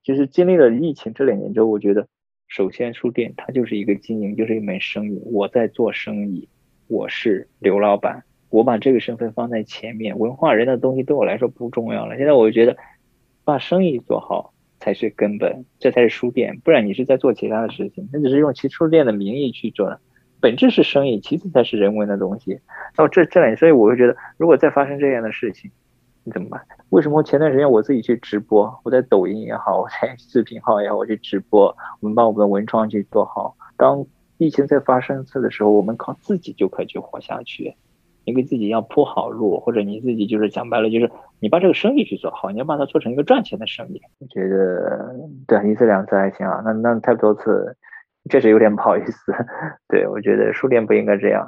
[0.03, 2.08] 就是经历了疫情这两年之后，我觉得。
[2.47, 5.20] 首先，书店它就是一个经营，就是一门生意。
[5.26, 6.47] 我在做生意，
[6.88, 10.18] 我是刘老板，我把这个身份放在前面。
[10.20, 12.16] 文化人的东西对我来说不重要了。
[12.18, 12.78] 现在我觉得，
[13.43, 14.53] 把生意做好
[14.86, 16.60] 才是根本，这才是书店。
[16.64, 20.00] 不然你是在做其他的事情，那只是用其书店的名义去做的。
[20.40, 22.60] 本质是生意，其次才是人文的东西。
[22.96, 25.72] 那这这两，所以我会觉得，如果再发生这样的事情。
[26.28, 26.60] 你怎么办？
[26.90, 28.80] 为什么前段时间我自己去直播？
[28.84, 33.56] 我在抖音也好，我在视频号也好，我去直播，我们把我们的文创去做好。
[33.78, 34.06] 当
[34.40, 37.76] 疫情再发生次的时候，我们靠自己就可以去活下去。
[38.26, 41.09] 你给自己要铺好路，或者你自己就是讲白了，就是
[41.39, 44.01] 你把这个生意去做好，你要把它做成一个赚钱的生意。
[44.19, 45.15] 我觉得
[45.47, 47.78] 对一次两次还行啊，那那太多次
[48.30, 49.34] 确实有点不好意思。
[49.88, 51.47] 对我觉得书店不应该这样。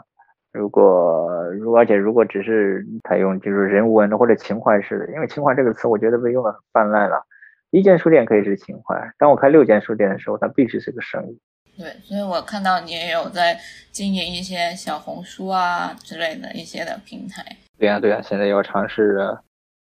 [0.53, 7.23] 如果如果而且如果只是采用就是人文或者情怀式的，因为情怀这个词我觉得被用的泛滥了。
[7.69, 11.39] 一间书店可以是情怀，当我开六间书店的时候，它必须是个生意。
[11.77, 13.59] 对，所以我看到你也有在
[13.91, 17.45] 经营一些小红书啊之类的一些的平台。
[17.77, 19.37] 对呀，对呀，现在要尝试。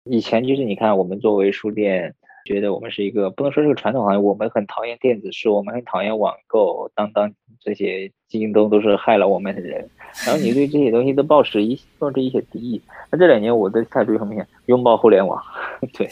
[0.03, 2.13] 以前就是你看，我们作为书店，
[2.45, 9.89] 觉得我们是一个不能说是个传统行业，我们很讨厌电子书，我们很讨厌网购，当当这些京东都是害了我们的人。
[10.25, 12.81] 然后你对这些东西都抱持一抱着一些敌意。
[13.11, 15.41] 那这两年我的态度很明显，拥抱互联网。
[15.93, 16.09] 对。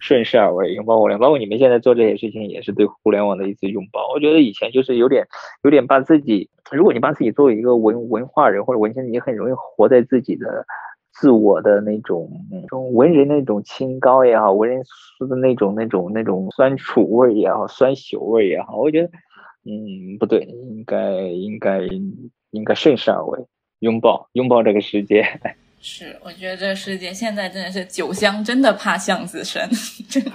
[0.00, 4.10] 顺势而为，拥抱互联网，包括你们现在做这些事情，也是对互联网的一次拥抱。
[4.12, 5.26] 我觉得以前就是有点，
[5.62, 10.64] 有点把自己，如果你把自己作为一个文文化人或者文青，你很容易活在自己的
[11.12, 14.82] 自我的那种，那种文人那种清高也好，文人
[15.18, 19.10] 说的那种那种那种酸楚味也好，酸朽味也好，我觉得，
[19.66, 21.80] 嗯，不对，应该应该
[22.50, 23.44] 应该顺势而为，
[23.80, 25.26] 拥抱拥抱这个世界。
[25.82, 29.68] 是，我觉得这个世界现在真的是酒香真的怕巷子深，
[30.08, 30.30] 真的，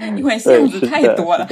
[0.16, 1.46] 因为巷子太多了。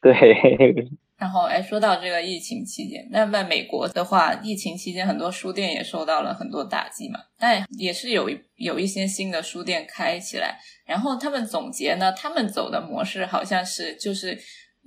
[0.00, 0.14] 对。
[1.18, 10.60] 然后，哎，说到这个疫情期间，那在美国的话，疫情期间很多书店也受到了很多打击嘛，但也是有有一些新的书店开起来。
[10.86, 14.38] 然后他们总结呢，他们走的模式好像是就是。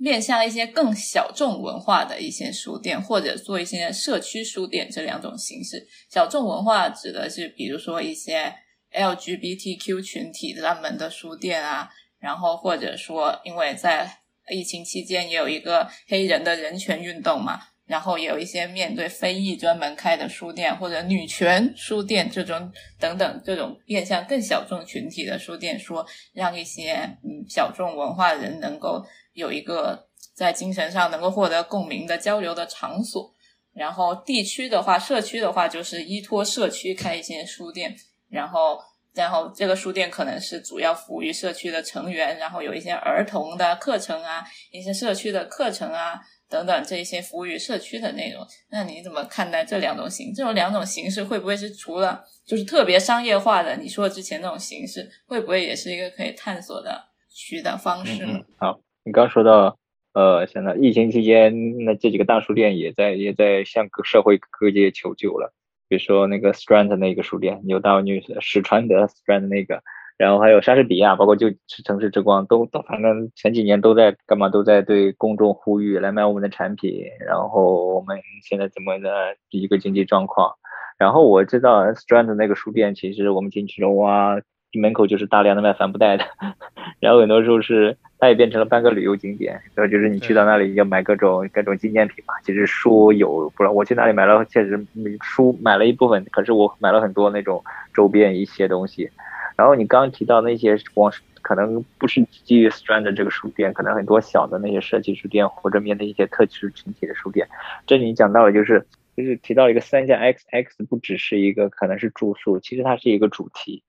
[0.02, 5.86] 面向一些更小众文化的一些书店，或者做一些社区书店这两种形式。
[6.10, 8.52] 小众文化指的是，比如说一些
[8.92, 11.88] LGBTQ 群体专门的书店啊，
[12.18, 14.18] 然后或者说，因为在
[14.50, 29.06] 疫情期间也有一个黑人的人权运动嘛，然后也有一些面对非裔专门开的书店，或者女权书店这种等等这种面向更小众群体的书店，说让一些嗯小众文化人能够。
[29.32, 33.32] 有一个在精神上能够获得共鸣的交流的场所，
[33.72, 37.94] 然后地区的话，社区的话就是依托社区开一些书店，
[38.28, 38.78] 然后
[39.14, 48.46] 然后这个书店可能是主要服务于社区的成员，然后有一些儿童的课程啊，一些社区的课程啊等等这一些服务于社区的内容。
[48.70, 50.32] 那你怎么看待这两种形？
[50.34, 53.76] 这种两种形式会不会是除了就是特别商业化的？
[53.76, 58.38] 你说之前那种形式会不会也是一个可以探索的渠道方式呢？
[58.58, 58.80] 好。
[59.04, 59.78] 你刚说到，
[60.12, 65.52] 呃，现在疫情期间，那这几个大书店也在也在向各社会各界求救了。
[65.88, 69.82] 比如说那个 Strand 那个书店，牛大女士史传德 Strand 那个，
[70.16, 71.48] 然后还有莎士比亚，包括就
[71.84, 77.02] 城市之光，都都反正前几年都在干嘛，都在对公众呼吁来买我们的产品。
[77.26, 80.54] 然后我们现在怎么的一个经济状况？
[80.96, 84.40] 然后我知道 Strand 那个书店，其实我们进去了哇。
[84.78, 86.24] 门口就是大量的卖帆布袋的，
[87.00, 92.34] 然后很多时候是它也变成了半个旅游景点，然后就是你去到那里要买各种各种纪念品嘛。
[92.42, 94.86] 其实书有，不知道我去那里买了，确实
[95.20, 97.62] 书买了一部分，可是我买了很多那种
[97.92, 99.10] 周边一些东西。
[99.56, 101.12] 然后你刚刚提到那些光
[101.42, 107.46] 可能不是基于 Strand 这个书店，可能很多小的那些设计书店或者面对一些特殊群体的书店。
[107.86, 113.82] 这里讲到了，就是就是提到一个三加 X X 不只是一个可能是住宿，其实它是一个主题。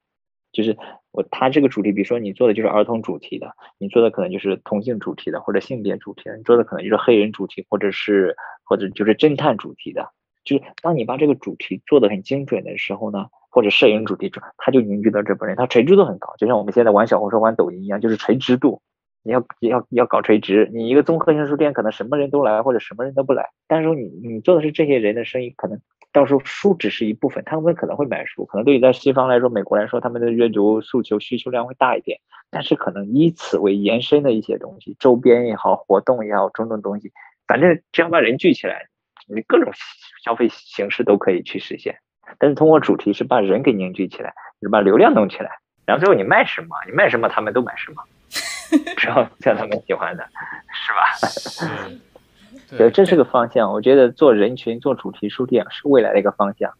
[0.54, 0.78] 就是
[1.12, 10.12] 我，他这个主题，比如说你做的就是儿童主题的，你做的可能就是同性主题的，或者性别主题的，你做的可能就是黑人主题，或者是或者就是侦探主题的。
[10.45, 18.82] 就是当你把这个主题做的很精准的时候呢，或者摄影主题，他就凝聚到这波人，他垂直度很高，就像我们现在玩小红书、玩抖音一样，就是垂直度。
[19.26, 25.80] 你要要要搞垂直，你一个综合性书店可能什么人都来，或者什么人都不来，但是说你你做的是这些人的生意，可能。
[26.14, 32.20] 到时候书只是一部分，他们可能会买书，可能对于在西方来说，美国来说，他们的阅读诉求需求量会大一点。
[32.51, 37.11] 但是可能以此为延伸的一些东西，周边也好，活动也好，种种东西，
[37.47, 38.89] 反正只要把人聚起来，
[39.28, 39.74] 你各种
[40.24, 41.97] 消费形式都可以去实现。
[42.38, 45.49] 但是通过主题是把人给凝聚起来，是把流量弄起来，
[45.88, 48.03] 然后最后你卖什么，你卖什么他们都买什么，
[48.97, 50.24] 只要像他们喜欢的，
[50.72, 51.97] 是吧？
[52.70, 53.72] 对，这是个方向。
[53.72, 56.72] 我觉得做人群、做主题书店是未来的一个方向。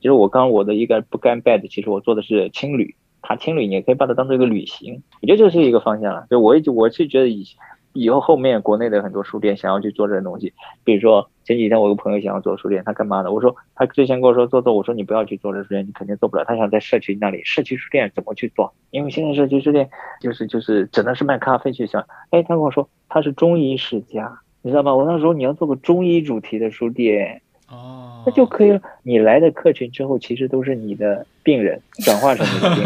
[0.00, 2.96] 其实我刚我的一个不干 bad，其实我做的是青旅。
[3.20, 5.02] 它青旅你也可以把它当做一个旅行。
[5.20, 6.26] 我觉得这是一个方向了。
[6.28, 7.44] 就我一直我是觉得以
[7.92, 13.30] 以后后面国内的很多书店想要去做这些东西，比如说前几天我有个朋友想要做书店，他干嘛的？
[13.30, 16.44] 我说他之前跟我说做做，我说你不要去做这书店，你肯定做不了。
[16.44, 18.74] 他想在社区那里，社区书店怎么去做？
[18.90, 19.88] 因为现在社区书店
[20.20, 22.04] 就是就是只能是卖咖啡去想。
[22.30, 24.40] 哎，他跟我说他是中医世家。
[24.62, 24.94] 你知道吗？
[24.94, 28.80] 我那时候你要做个中医主题的书店，哦，那就可以了。
[29.02, 32.84] 你来的客群之后，其实都是你的病人转化成你的病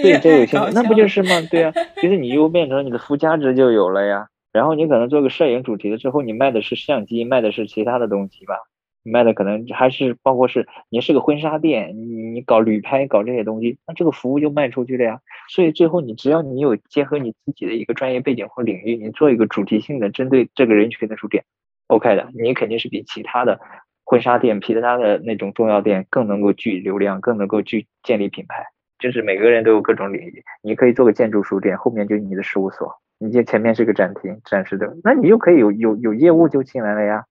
[0.00, 1.28] 人， 对，这有些那不就是吗？
[1.50, 4.28] 对啊，其实你又变成你的附加值就有了呀。
[4.50, 8.54] 然后你可能做个摄影主题的之后，你卖的是相机，卖的是其他的东西吧。
[9.02, 15.20] 卖的可能还是包括是你是个婚纱店，你你搞旅拍搞这些东西，那这个服务就卖出去了呀。
[15.48, 21.44] 所以最后你只要你有结合你自己的一个专业背景或领域，你做一个主题性的针对这个人群的书店
[21.86, 23.60] ，OK 的，你肯定是比其他的
[24.04, 28.64] 婚纱店、其他的那种重要店更能够聚流量，更能够聚建立品牌。
[28.98, 37.24] 就是每个人都有各种领域，你可以做个建筑书店，后面就是你的事务所，你这前面是个展厅展示的，那你又可以有有有业务就进来了呀。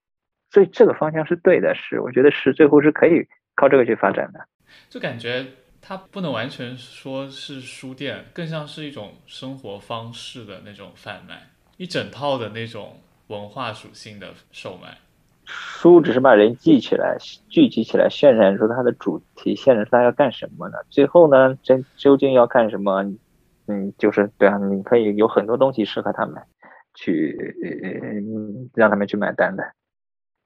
[0.52, 4.40] 所以这个方向是对的，是我觉得是最后是可以靠这个去发展的。
[4.90, 5.46] 就感觉
[5.82, 14.98] 它不能完全说是书店，更像是一种生活方式的那种贩卖，一整套的那种文化属性的售卖。
[15.46, 17.18] 书只是把人记起来、
[17.50, 20.78] 聚集起来，渲染出它的主题，渲染出它要干什么呢？
[20.90, 23.04] 最后呢，真究竟要干什么？
[23.68, 26.42] 嗯，就是对啊，你可以有很多东西适合他们
[26.96, 29.64] 去，嗯，让他们去买单的。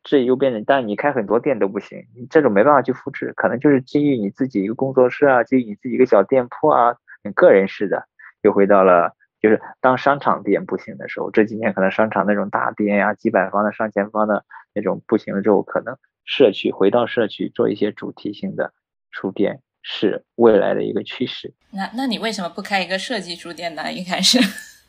[0.04, 8.08] 这又变成，但你开很多店都不行，你这种没办法去复制，可能就是基于你自己一个工作室啊，基于你自己一个小店铺啊，你个人式的，
[8.42, 14.44] 又回到了就是当商场店不行的时候，这几年可能商场那种大店呀，几百方的、上千方的
[14.74, 15.96] 那种不行了之后，可能
[16.26, 18.74] 社区回到社区做一些主题性的
[19.12, 21.54] 书店是未来的一个趋势。
[21.72, 23.92] 那那你为什么不开一个设计书店呢？
[23.92, 24.40] 一开始，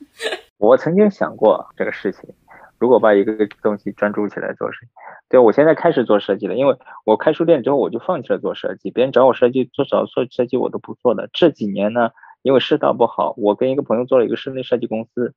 [0.59, 2.35] 我曾经想过这个事情。
[2.83, 4.89] 如果把一个东西专注起来做事情，
[5.29, 11.31] 对我现在开始做设计了，因为我开书店之后我就放弃了做设计，别人找我设计做找做设计我都不做的。
[11.33, 12.11] 这几年呢，
[12.43, 15.33] 因为世道不好，我跟一个朋友做了一个室内设计公司，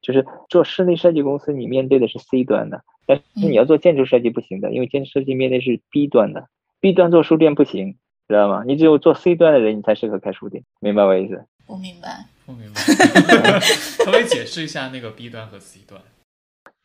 [0.00, 6.48] 就是做室内设计公司，你面对的是 C 端的，但是你要做建筑设计不行的，因为建筑设计面对是 B 端的
[6.80, 8.64] ，B 端做书店不行，知道吗？
[8.66, 11.44] 你只有做 C 端的人，你才适合开书店，明白我意思？
[11.66, 12.80] 我明白，我明白，
[14.02, 16.00] 可不可以解释一下那个 B 端和 C 端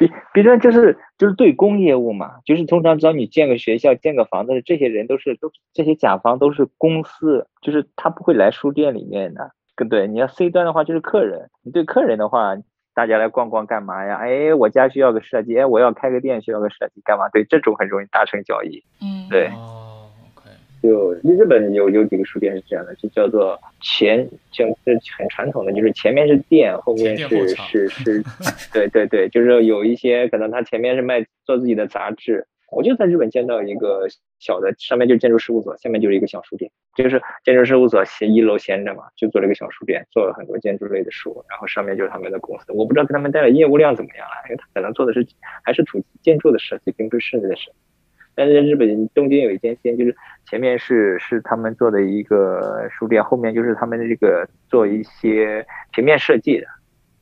[0.07, 9.51] ？B B 端就是就是对公业务嘛，就是通常只要你建个学校、建个房子，这些人都是都这些甲方都是公司，就是他不会来书店里面的。
[9.89, 12.55] 对，你要 C 端的话就是客人，你对客人的话，
[12.93, 14.17] 大家来逛逛干嘛呀？
[14.17, 17.27] 哎，我家需要个设计，哎，我要开个店需要个设计，干嘛？
[17.29, 18.83] 对，这种很容易达成交易。
[19.01, 19.49] 嗯，对。
[20.83, 28.23] 就日本有有几个书店是这样的，就叫做前就是很传统的，就是前面是店，后面是是是，
[28.73, 34.07] 对对对，就是有一些可能他前面是卖做自己的杂志，我就在日本见到一个
[34.39, 45.25] 小的，上面就是建筑事务所，下面就是一个小书店，就是建筑事务所闲一楼闲着嘛，就做了一个小书店，做了很多建筑类的书，然后上面就是他们的公司，我不知道跟他们带的业务量怎么样了，因为他可能做的是
[45.63, 47.77] 还是土建筑的设计，并不是室内的设计。
[48.35, 50.15] 但是日本东京有一间店，就是
[50.49, 56.67] 前面是是他们做的一个书店，后面就是他们的这个做一些平面设计的，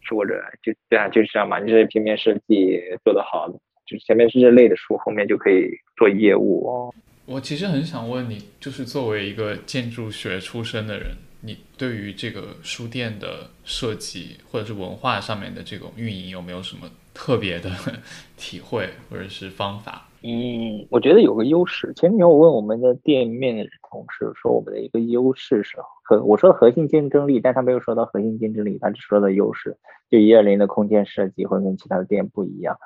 [0.10, 1.60] 或者就对啊，就是这样嘛。
[1.60, 3.50] 你这平面设计做得好，
[3.86, 6.94] 就前面是这类的书，后面就可以做业务哦。
[7.26, 17.70] 我其实很想问你，就是作为一个建筑学出身的人，你对于这个书店的设计或者是文化上面的这种运营，有没有什么特别的
[18.38, 20.08] 体会或者是方法？
[20.24, 21.92] 嗯，我觉得有个优势。
[21.96, 29.76] 前几天我问我们的店面同事说，我们的一个优势是核，我说核心竞争力，但他没有说到核心竞争力，他只说的优势。
[30.12, 32.78] 就一二零的空间设计会跟其他的店不一样。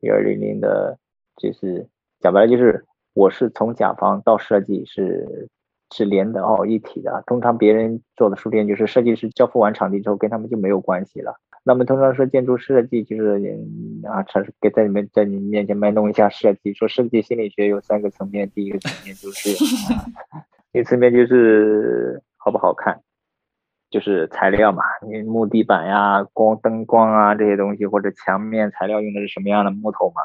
[0.00, 0.96] 一二零零的，
[1.36, 1.88] 就是
[2.20, 5.48] 讲白了就是，我是从甲方到设计是
[5.90, 7.24] 是连的哦一体的。
[7.26, 11.34] 通常别人做的书店就是设计师交付完场地之后，跟他们就没有关系了。
[11.66, 13.58] 那么通常说建筑设计就是
[14.06, 16.74] 啊，城市给在你们在你们面前卖弄一下设计。
[16.74, 19.64] 说设计心理学有三个层面，第一个层面就是，
[20.72, 23.00] 一个层面就是好不好看，
[23.88, 30.20] 就是材料嘛，你木地板呀、光灯光啊这些东西，或者墙面材料用的是什么样的木头嘛。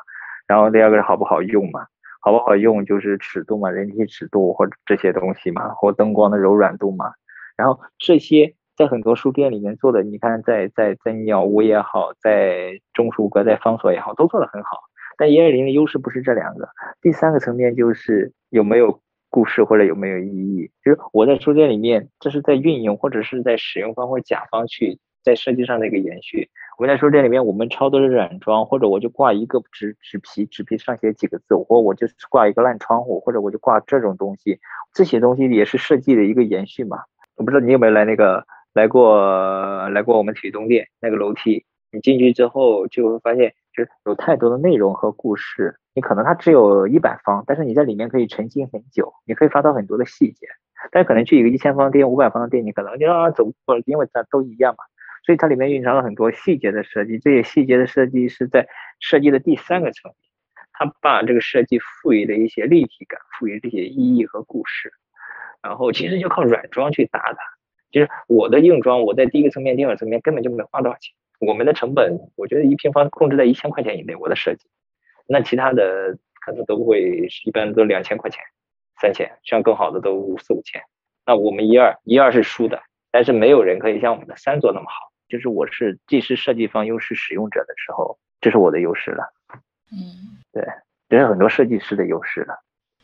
[0.45, 1.87] 然后第二个是好不好用嘛，
[2.19, 7.13] 好不好用就是尺度嘛，人体尺度或者这些东西嘛，或灯光的柔软度嘛。
[7.55, 8.55] 然后这些。
[8.79, 14.77] 在很多书店里面做的，你看，在在在鸟屋也好，在中书阁、在方所也好，都做得很好。
[15.17, 16.69] 但一二零的优势不是这两个，
[17.01, 20.71] 第三个层面就是有没有故事或者有没有意义。
[20.81, 26.49] 就是我在书店里面，这是在运用或者是在使用方或甲方去在设计上的一个延续。
[26.77, 34.61] 我在书店里面，我们抄的是软装，或者我就挂一个纸纸皮，纸皮上写几个字，或我就挂一个烂窗户，或者我就挂这种东西，
[34.93, 36.99] 这些东西也是设计的一个延续嘛。
[37.35, 38.45] 我不知道你有没有来那个。
[38.79, 45.75] 来过来过我们体育东店那个楼梯，你进去之后就会发现，就是有太多的内容和故事。
[45.93, 50.47] 你可能它只有一百方，但是你在里面可以沉浸很久，你可以发到很多的细节。
[50.91, 54.85] 但可能去一个一千方店、五百方的店，你可能就啊走过了，因为它都一样嘛。
[55.25, 58.65] 所以它里面蕴藏了很多细节的设计，这些细节的设计是在
[59.01, 60.29] 设计的第三个层面，
[60.71, 64.93] 他把这个设计赋予了一些立体感，赋予这些意义和故事，
[65.61, 67.37] 然后其实就靠软装去搭的。
[67.91, 71.13] 就是我的硬装，我在第一个层面、第二个层面根本就没花多少钱。
[71.39, 74.15] 我们的成本，我觉得一平方控制在一千块钱以内。
[74.15, 74.67] 我的设计，
[75.27, 78.43] 那其他的可能都会一般都两千块钱、
[79.01, 80.81] 三千，像更好的都四五千。
[81.25, 85.09] 那我们一二一二是输的，但是没有人可以像我们的三做那么好。
[85.29, 89.31] 就是我是既是设计方又是使用者的时候，这是我的优势了。
[89.91, 90.63] 嗯，对，
[91.07, 92.55] 这是很多设计师的优势了。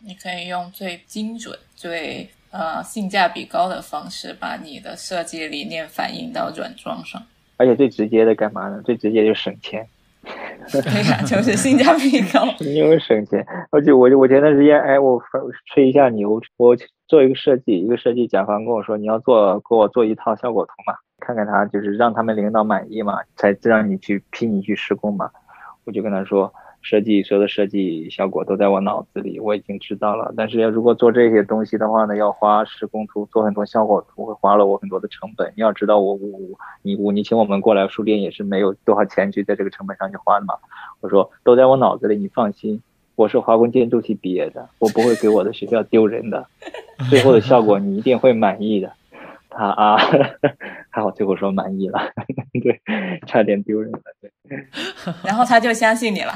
[0.07, 7.19] 你可以用最精准、最呃性价比高的方式，把你的设计理念反映到软装上。
[7.57, 8.79] 而且最直接的干嘛呢？
[8.85, 9.87] 最直接就省钱。
[10.71, 10.79] 对
[11.09, 12.45] 呀，就是性价比高。
[12.61, 15.19] 因为省钱，而且我就我前段时间，哎，我
[15.73, 16.77] 吹一下牛，我
[17.07, 25.31] 做一个设计，一个设计甲方跟我说，你要做给我做一套效果图嘛，看看他就是让他们领导满意嘛，才让你去批你去施工嘛。
[25.83, 26.53] 我就跟他说。
[26.85, 30.31] 设计所有的设计效果都在我脑子里，我已经知道了。
[30.37, 35.51] 但是要如果做这些东西的话呢，要花施工图，做很多效果图，会花了我很多的成本。
[35.55, 36.39] 你要知道，我我
[36.83, 40.53] 你我你请我们过来书店也是没有多少钱去在这个成本上去花的嘛。
[41.01, 42.79] 我说都在我脑子里，你放心，
[43.15, 46.45] 我是华工建筑系毕业的，我不会给我的学校丢人的。
[47.09, 48.93] 最后的效果你一定会满意的。
[49.49, 49.97] 他啊，
[50.91, 51.99] 还好最后说满意了，
[52.61, 52.81] 对，
[53.25, 54.29] 差点丢人了，对。
[55.23, 56.33] 然后他就相信你了。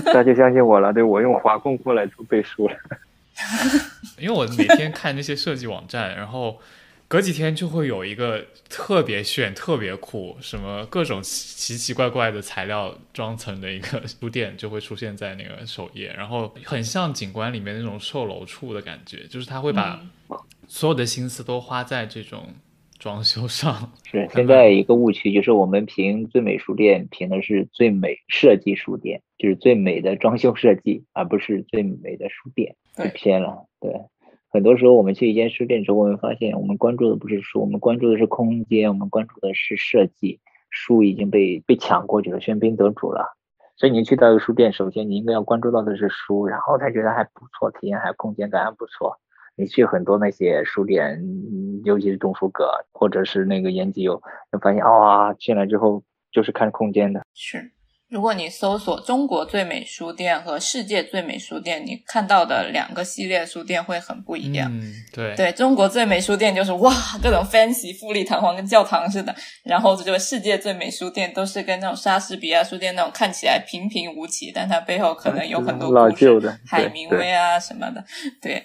[0.12, 2.76] 他就相信我了，对我用华工过来做背书了。
[4.18, 6.58] 因为我每天看那些设计网站，然后
[7.06, 20.00] 隔几天就会有一个特别炫、特别酷，什么各种奇奇怪怪的材料装层的一个书店就会出现在那个首页，然后很像景观里面那种售楼处的感觉，就是他会把
[20.66, 22.54] 所有的心思都花在这种。
[23.06, 32.74] 装修上是 现在一个误区，就是我们评最美书店评的是最美设计书店，就是最美的装修设计，而不是最美的书店，
[33.14, 33.68] 偏了。
[33.78, 33.92] 对，
[34.48, 40.40] 很多时候我们去一间书店之后，我们发现我们关注的不是书，我们关注的是空间，我们关注的是设计。
[40.68, 43.36] 书已经被被抢过去了，喧宾夺主了。
[43.76, 49.16] 所以你去到一个书店，首先你应该要关注到的是书，然后才觉得还不错，体验还空间感还不错。
[49.56, 51.18] 你去很多那些书店，
[51.84, 54.20] 尤其是中书阁或者是那个延吉有，
[54.52, 57.22] 就发现哇，进来之后就是看空间的。
[57.32, 57.72] 是，
[58.10, 64.70] 如果你搜索“中国最美书店”和“世界最美书店”，你看到的两个系列书店会很不一样。
[64.70, 66.92] 嗯，对，对中国最美书店就是哇，
[67.22, 69.34] 各种 fancy 富丽堂皇，跟教堂似的。
[69.64, 78.04] 然后这个世界最美书店都是跟那种莎士比亚书店那种看起来平平无奇，但它背后可能有很多老旧的海明威啊什么的，
[78.42, 78.62] 对。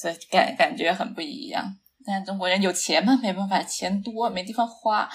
[0.00, 1.74] 所以感感觉很不一样，
[2.06, 5.08] 但中国人有钱嘛，没办法，钱多没地方花。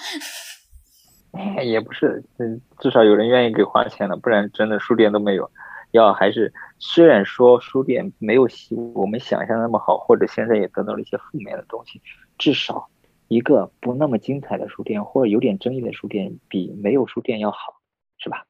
[1.64, 5.50] 也不是，嗯，至少有人愿意给花钱了，不然真的书店都没有。
[5.92, 8.46] 要还是虽然说书店没有
[8.94, 12.02] 我们想象那么好，或者现在也得到了一些负面的东西，
[12.36, 12.90] 至少
[13.28, 17.80] 一个不那么精彩的书店或者有点争议的书店比没有书店要好，
[18.18, 18.44] 是吧？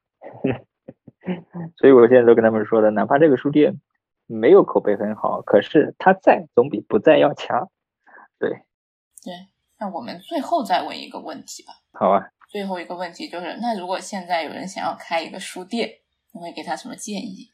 [1.79, 3.79] 所以我现在都跟他们说的，哪怕这个书店。
[4.27, 7.69] 没有口碑很好，可是他在总比不在要强。
[8.39, 8.49] 对，
[9.23, 9.47] 对。
[9.79, 11.73] 那我们最后再问一个问题吧。
[11.91, 12.29] 好啊。
[12.49, 15.99] 最后一个问题就是，那如果现在有人想要开一个书店，
[16.31, 17.51] 你会给他什么建议？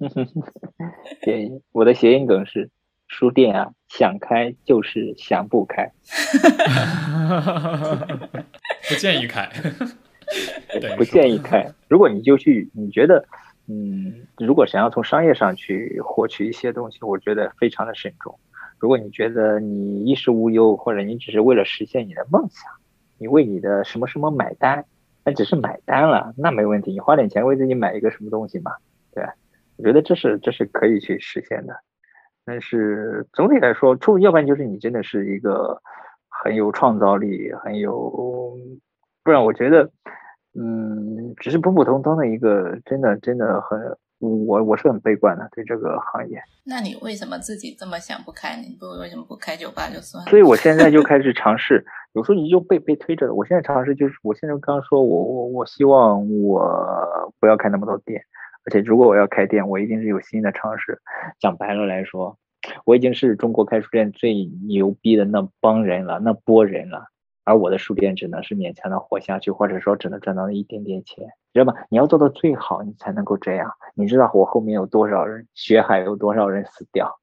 [1.22, 2.70] 建议，我的谐音梗是：
[3.06, 5.92] 书店啊，想开就是想不开。
[8.88, 9.48] 不建议开。
[10.96, 11.72] 不建议开。
[11.88, 13.24] 如果你就去，你觉得。
[13.68, 18.38] 嗯，如果想要从商业上去获取一些东西，我觉得非常的慎重。
[18.78, 22.72] 如果你觉得你衣食无忧，或者你只是为了实现你的梦想，
[23.18, 24.84] 你为你的什么什么买单，
[25.24, 26.90] 那只是买单了，那没问题。
[26.90, 28.72] 你花点钱为自己买一个什么东西嘛，
[29.14, 29.24] 对
[29.76, 31.74] 我觉得这是这是可以去实现的。
[32.44, 35.80] 但是总体来说，出要不然就是你真的是一个
[36.28, 38.58] 很有创造力，很有，
[39.22, 39.88] 不然我觉得。
[40.54, 43.80] 嗯，只是普普通通的一个，真的真的很，
[44.18, 46.38] 我我是很悲观的对这个行业。
[46.64, 48.56] 那你为什么自己这么想不开？
[48.56, 50.30] 你不为什么不开酒吧就算了？
[50.30, 53.32] 所以我现在就开始尝试，有时候你就被被推着。
[53.32, 58.22] 我现在尝试就是，我现在刚刚说我我我希望我不要开那么多店，
[58.66, 61.00] 而且如果我要开店，我一定是有新的尝试。
[61.40, 62.36] 讲白了来说，
[62.84, 67.06] 我已经是中国开书店最牛逼的那帮人了，那波人了。
[67.44, 71.74] 而我的书店只能是勉强的活下去，或者说只能赚到那一点点钱，知道吗？
[71.88, 73.72] 你要做到最好，你才能够这样。
[73.94, 77.18] 你知道我后面有多少人血海，有多少人死掉，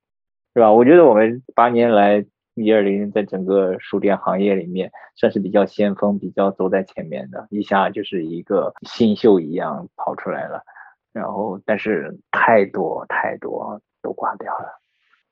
[0.54, 0.72] 是吧？
[0.72, 2.26] 我觉得我们八年来
[2.56, 10.64] 一二零在整个书店行业里面算是比较先锋、比较走在前面的，一下就是一个新秀一样跑出来了。
[11.14, 14.80] 然后但是太多太多都挂掉了。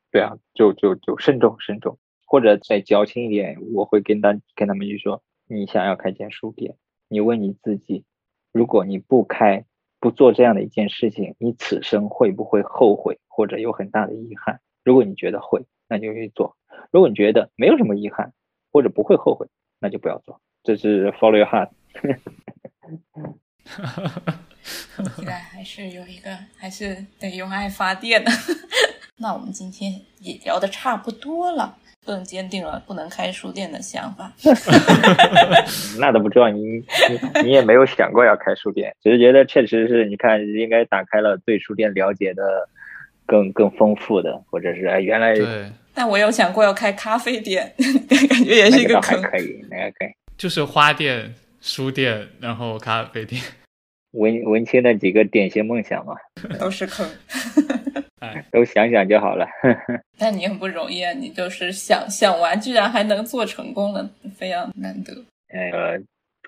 [0.10, 1.98] 对啊，就就就慎重慎重，
[2.28, 6.76] 或者再矫情一点，我会跟他跟他们去说，你想要开间书店，
[7.08, 8.04] 你问你自己，
[8.52, 9.66] 如果你不开
[10.00, 14.60] 不做这样的一件事情，你此生会不会后悔或者有很大的遗憾？
[14.84, 16.56] 如果你觉得会，那就去做；
[16.92, 18.34] 如果你觉得没有什么遗憾
[18.72, 19.48] 或者不会后悔，
[19.80, 20.42] 那就不要做。
[20.64, 21.70] 这是 follow your heart。
[25.16, 28.32] 现在还是有一个， 还是得用爱发电的。
[29.18, 31.78] 那我们今天也聊的差不多了，
[32.08, 34.32] 更坚定了不能开书店的想法。
[36.00, 42.68] 那都不知道，你你你也没有想过要开书店，只是觉得确实是你看应该打开了对书店了解的
[43.26, 45.36] 更更丰富的，或者是哎原来。
[45.36, 45.70] 对。
[45.94, 47.74] 但我有想过要开咖啡店，
[48.08, 49.20] 感觉也是一个坑。
[49.22, 50.10] 可以，那个可以。
[50.38, 53.42] 就是花店、书店，然后咖啡店。
[54.12, 56.16] 文 文青的几个典型梦想嘛，
[56.60, 57.08] 都是坑。
[58.52, 59.48] 都想想就好了。
[60.18, 65.14] 但你很不容易啊，你就是想想完，居然还能做成功了，非常难得。
[65.50, 66.00] 呃，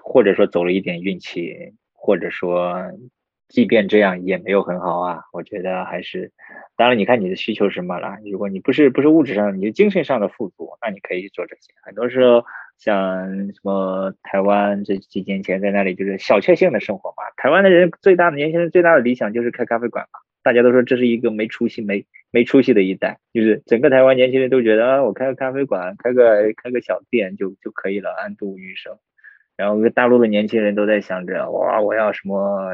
[0.04, 1.56] 或者说走了一点运气，
[1.94, 2.76] 或者说，
[3.48, 5.20] 即便这样也没有很好啊。
[5.32, 6.32] 我觉得还是，
[6.76, 8.18] 当然你看你的需求是什么了。
[8.30, 11.72] 如果你不是不是物质上，你是精神上的富足，那你可以做这些。
[11.84, 12.44] 很多时候，
[12.80, 17.24] 像什么台湾这几年前在那里就是小确幸的生活嘛。
[17.38, 20.20] 台湾的人最大的年轻人最大的理想就是开咖啡馆嘛。
[20.42, 28.98] 大家都说这是一个没出息、没没出息的一代，就是整个台湾年轻人都觉得啊，我开个咖啡馆、开个开个小店就就可以了，安度余生。
[29.58, 32.72] 然后大陆的年轻人都在想着，哇，我要什么，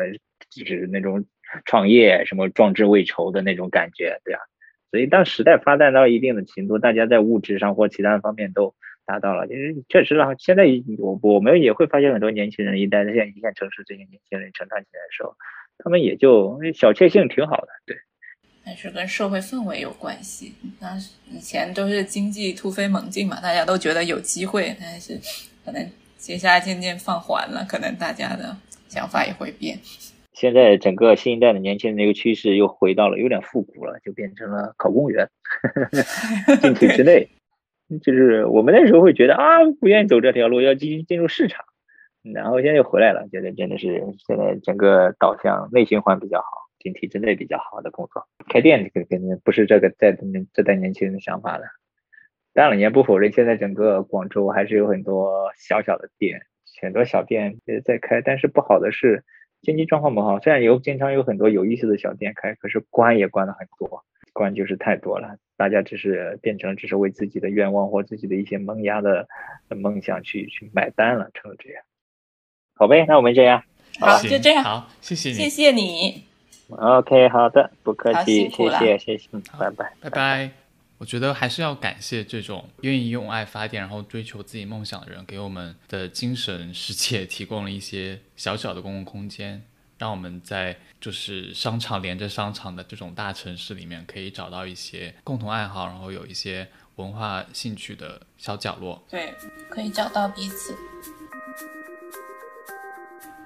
[0.52, 1.26] 就是那种
[1.66, 4.40] 创业，什么壮志未酬的那种感觉，对啊。
[4.92, 8.76] 所以当时代发展到一定的程度，大家在物质上或其他方面都
[9.06, 10.66] 达到了，其实确实啊，现在
[10.98, 15.36] 我我们也会发现很多年轻人一代在一线城市这些年轻人成长起来的时候。
[15.78, 17.98] 他们也就小确幸挺好的，对。
[18.64, 20.56] 还是跟社会氛围有关系。
[20.80, 20.98] 那
[21.30, 25.20] 以前都是经济突飞猛进嘛，大家都觉得有机会，但是
[25.66, 28.56] 可能接下来渐渐放缓了，可能大家的
[28.88, 29.78] 想法也会变。
[30.32, 35.30] 现在整个新一代的年轻人的一个趋势又回到了有点复古了，就变成了考公务员，
[36.62, 37.28] 进体制内。
[38.02, 41.66] 就是我们那时候会觉得啊，不愿意走这条路，要进进入市场。
[42.34, 46.48] 然后现在又回来了，觉得真的是现在整个导向内循环比较好，
[46.80, 48.26] 进体制内比较好的工作。
[48.50, 50.18] 开店这个肯定不是这个在
[50.52, 51.66] 这代年轻人的想法了。
[52.54, 56.42] 当然你也不否认，现在整个广州还是有很多小小的店，
[56.82, 58.22] 很多小店在开。
[58.22, 59.24] 但是不好的是
[59.62, 64.04] 经济状况不好，虽然有经常有很多有意思的小店开，可是关也关了很多，
[64.34, 65.38] 关就是太多了。
[65.58, 69.28] 大家只是变成只是为自己的愿望或自己的一些萌芽的
[69.70, 71.84] 梦想去去买单了，成了这样。
[72.76, 73.64] 好呗，那我们这样，
[74.00, 76.24] 好，就这样，好，谢谢你，谢谢你。
[76.70, 80.52] OK，好的，不客气，谢谢，谢谢，拜拜，拜拜。
[80.98, 89.62] 我觉得还是要感谢这种愿意用爱发电，然后追求自己梦想的人，给我们的精神世界 提供了一些小小的公共空间，
[90.00, 99.00] 让我们在就是商场连着商场的这种大城市里面，可以找到一些共同爱好，然后有一些文化兴趣的小角落。
[99.08, 99.36] 对，
[99.70, 100.76] 可以找到彼此。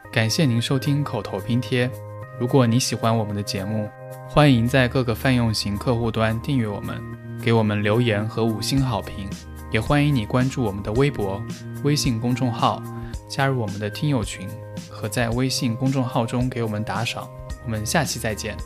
[0.10, 1.92] 感谢您收听口头拼贴。
[2.40, 3.90] 如果你喜欢我们的节目，
[4.30, 7.04] 欢迎在各个泛用型客户端订阅我们，
[7.44, 9.30] 给我们留言和五星好评。
[9.70, 11.44] 也欢迎你关注我们的微博、
[11.84, 12.82] 微信公众号，
[13.30, 14.48] 加入我们的听友群
[14.90, 17.30] 和在微信公众号中给我们打赏。
[17.64, 18.58] 我们下期再见。